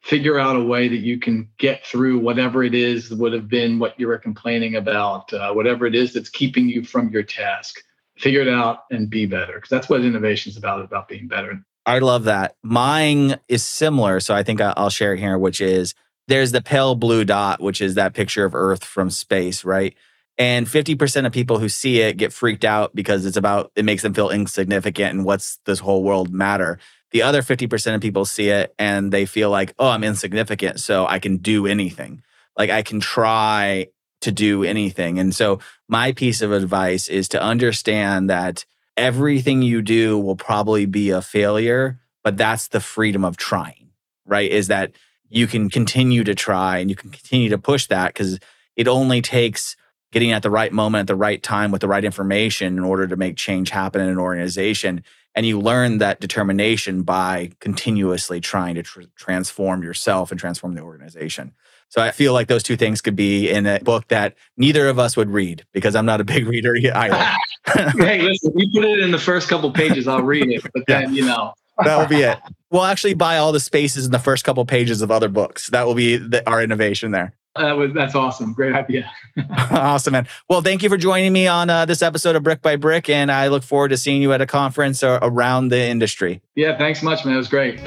figure 0.00 0.40
out 0.40 0.56
a 0.56 0.62
way 0.62 0.88
that 0.88 0.96
you 0.96 1.20
can 1.20 1.48
get 1.58 1.86
through 1.86 2.18
whatever 2.18 2.64
it 2.64 2.74
is 2.74 3.08
that 3.08 3.18
would 3.18 3.32
have 3.32 3.48
been 3.48 3.78
what 3.78 3.98
you 4.00 4.08
were 4.08 4.18
complaining 4.18 4.74
about, 4.74 5.32
uh, 5.32 5.52
whatever 5.52 5.86
it 5.86 5.94
is 5.94 6.12
that's 6.12 6.30
keeping 6.30 6.68
you 6.68 6.82
from 6.82 7.10
your 7.10 7.22
task 7.22 7.78
figure 8.16 8.40
it 8.40 8.48
out 8.48 8.84
and 8.90 9.08
be 9.08 9.26
better 9.26 9.54
because 9.54 9.70
that's 9.70 9.88
what 9.88 10.04
innovation 10.04 10.50
is 10.50 10.56
about 10.56 10.84
about 10.84 11.08
being 11.08 11.26
better 11.26 11.62
i 11.86 11.98
love 11.98 12.24
that 12.24 12.56
mine 12.62 13.36
is 13.48 13.62
similar 13.62 14.20
so 14.20 14.34
i 14.34 14.42
think 14.42 14.60
i'll 14.60 14.90
share 14.90 15.14
it 15.14 15.20
here 15.20 15.38
which 15.38 15.60
is 15.60 15.94
there's 16.28 16.52
the 16.52 16.62
pale 16.62 16.94
blue 16.94 17.24
dot 17.24 17.60
which 17.60 17.80
is 17.80 17.94
that 17.94 18.14
picture 18.14 18.44
of 18.44 18.54
earth 18.54 18.84
from 18.84 19.10
space 19.10 19.64
right 19.64 19.94
and 20.38 20.66
50% 20.66 21.26
of 21.26 21.32
people 21.32 21.58
who 21.58 21.68
see 21.68 22.00
it 22.00 22.16
get 22.16 22.32
freaked 22.32 22.64
out 22.64 22.94
because 22.94 23.26
it's 23.26 23.36
about 23.36 23.70
it 23.76 23.84
makes 23.84 24.02
them 24.02 24.14
feel 24.14 24.30
insignificant 24.30 25.14
and 25.14 25.24
what's 25.24 25.58
this 25.66 25.80
whole 25.80 26.02
world 26.02 26.32
matter 26.32 26.78
the 27.10 27.22
other 27.22 27.42
50% 27.42 27.94
of 27.94 28.00
people 28.00 28.24
see 28.24 28.48
it 28.48 28.74
and 28.78 29.12
they 29.12 29.26
feel 29.26 29.50
like 29.50 29.74
oh 29.78 29.88
i'm 29.88 30.04
insignificant 30.04 30.80
so 30.80 31.06
i 31.06 31.18
can 31.18 31.36
do 31.36 31.66
anything 31.66 32.22
like 32.56 32.70
i 32.70 32.82
can 32.82 33.00
try 33.00 33.88
to 34.22 34.32
do 34.32 34.64
anything. 34.64 35.18
And 35.18 35.34
so, 35.34 35.58
my 35.88 36.12
piece 36.12 36.40
of 36.40 36.52
advice 36.52 37.08
is 37.08 37.28
to 37.28 37.42
understand 37.42 38.30
that 38.30 38.64
everything 38.96 39.62
you 39.62 39.82
do 39.82 40.18
will 40.18 40.36
probably 40.36 40.86
be 40.86 41.10
a 41.10 41.20
failure, 41.20 42.00
but 42.24 42.36
that's 42.36 42.68
the 42.68 42.80
freedom 42.80 43.24
of 43.24 43.36
trying, 43.36 43.90
right? 44.24 44.50
Is 44.50 44.68
that 44.68 44.92
you 45.32 45.46
can 45.46 45.70
continue 45.70 46.22
to 46.24 46.34
try 46.34 46.78
and 46.78 46.90
you 46.90 46.96
can 46.96 47.10
continue 47.10 47.48
to 47.48 47.58
push 47.58 47.86
that 47.86 48.08
because 48.08 48.38
it 48.76 48.86
only 48.86 49.22
takes 49.22 49.76
getting 50.12 50.30
at 50.30 50.42
the 50.42 50.50
right 50.50 50.72
moment 50.72 51.00
at 51.00 51.06
the 51.06 51.16
right 51.16 51.42
time 51.42 51.70
with 51.70 51.80
the 51.80 51.88
right 51.88 52.04
information 52.04 52.76
in 52.76 52.84
order 52.84 53.06
to 53.06 53.16
make 53.16 53.36
change 53.36 53.70
happen 53.70 54.02
in 54.02 54.08
an 54.08 54.18
organization. 54.18 55.02
And 55.34 55.46
you 55.46 55.58
learn 55.58 55.98
that 55.98 56.20
determination 56.20 57.02
by 57.02 57.52
continuously 57.60 58.40
trying 58.40 58.74
to 58.74 58.82
tr- 58.82 59.02
transform 59.16 59.82
yourself 59.82 60.30
and 60.30 60.38
transform 60.38 60.74
the 60.74 60.82
organization. 60.82 61.54
So 61.88 62.02
I 62.02 62.10
feel 62.10 62.34
like 62.34 62.48
those 62.48 62.62
two 62.62 62.76
things 62.76 63.00
could 63.00 63.16
be 63.16 63.50
in 63.50 63.66
a 63.66 63.80
book 63.80 64.08
that 64.08 64.34
neither 64.58 64.88
of 64.88 64.98
us 64.98 65.16
would 65.16 65.30
read 65.30 65.64
because 65.72 65.96
I'm 65.96 66.06
not 66.06 66.20
a 66.20 66.24
big 66.24 66.46
reader 66.48 66.76
either. 66.76 67.36
hey, 67.96 68.20
listen, 68.20 68.52
you 68.54 68.70
put 68.70 68.84
it 68.84 68.98
in 68.98 69.10
the 69.10 69.18
first 69.18 69.48
couple 69.48 69.72
pages, 69.72 70.06
I'll 70.06 70.22
read 70.22 70.50
it. 70.50 70.62
But 70.74 70.84
then, 70.86 71.14
you 71.14 71.24
know. 71.24 71.54
that 71.82 71.96
will 71.96 72.06
be 72.06 72.22
it. 72.22 72.38
We'll 72.72 72.84
actually 72.84 73.12
buy 73.12 73.36
all 73.36 73.52
the 73.52 73.60
spaces 73.60 74.06
in 74.06 74.12
the 74.12 74.18
first 74.18 74.44
couple 74.44 74.64
pages 74.64 75.02
of 75.02 75.10
other 75.10 75.28
books. 75.28 75.68
That 75.68 75.86
will 75.86 75.94
be 75.94 76.16
the, 76.16 76.48
our 76.48 76.62
innovation 76.62 77.10
there. 77.10 77.34
That 77.54 77.72
was 77.72 77.92
that's 77.92 78.14
awesome. 78.14 78.54
Great 78.54 78.74
idea. 78.74 79.12
awesome, 79.70 80.12
man. 80.12 80.26
Well, 80.48 80.62
thank 80.62 80.82
you 80.82 80.88
for 80.88 80.96
joining 80.96 81.34
me 81.34 81.46
on 81.46 81.68
uh, 81.68 81.84
this 81.84 82.00
episode 82.00 82.34
of 82.34 82.42
Brick 82.42 82.62
by 82.62 82.76
Brick, 82.76 83.10
and 83.10 83.30
I 83.30 83.48
look 83.48 83.62
forward 83.62 83.90
to 83.90 83.98
seeing 83.98 84.22
you 84.22 84.32
at 84.32 84.40
a 84.40 84.46
conference 84.46 85.02
or 85.02 85.18
around 85.20 85.68
the 85.68 85.84
industry. 85.84 86.40
Yeah, 86.54 86.78
thanks 86.78 87.02
much, 87.02 87.26
man. 87.26 87.34
It 87.34 87.36
was 87.36 87.48
great. 87.48 87.78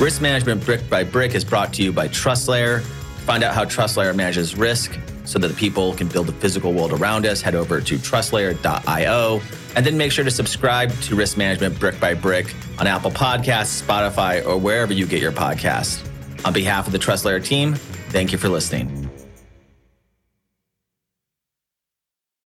Risk 0.00 0.22
Management 0.22 0.64
Brick 0.64 0.88
by 0.88 1.04
Brick 1.04 1.34
is 1.34 1.44
brought 1.44 1.74
to 1.74 1.82
you 1.82 1.92
by 1.92 2.08
TrustLayer. 2.08 2.80
Find 2.80 3.44
out 3.44 3.54
how 3.54 3.66
TrustLayer 3.66 4.16
manages 4.16 4.56
risk 4.56 4.98
so 5.24 5.38
that 5.38 5.48
the 5.48 5.54
people 5.54 5.94
can 5.94 6.08
build 6.08 6.26
the 6.26 6.32
physical 6.32 6.72
world 6.72 6.92
around 6.92 7.26
us. 7.26 7.40
Head 7.42 7.54
over 7.54 7.80
to 7.80 7.96
trustlayer.io 7.96 9.40
and 9.76 9.86
then 9.86 9.96
make 9.96 10.12
sure 10.12 10.24
to 10.24 10.30
subscribe 10.30 10.92
to 11.02 11.16
Risk 11.16 11.36
Management 11.36 11.78
Brick 11.78 11.98
by 11.98 12.14
Brick 12.14 12.54
on 12.78 12.86
Apple 12.86 13.10
Podcasts, 13.10 13.82
Spotify, 13.82 14.44
or 14.46 14.56
wherever 14.56 14.92
you 14.92 15.06
get 15.06 15.20
your 15.20 15.32
podcasts. 15.32 16.06
On 16.44 16.52
behalf 16.52 16.86
of 16.86 16.92
the 16.92 16.98
TrustLayer 16.98 17.44
team, 17.44 17.74
thank 18.10 18.32
you 18.32 18.38
for 18.38 18.48
listening. 18.48 19.10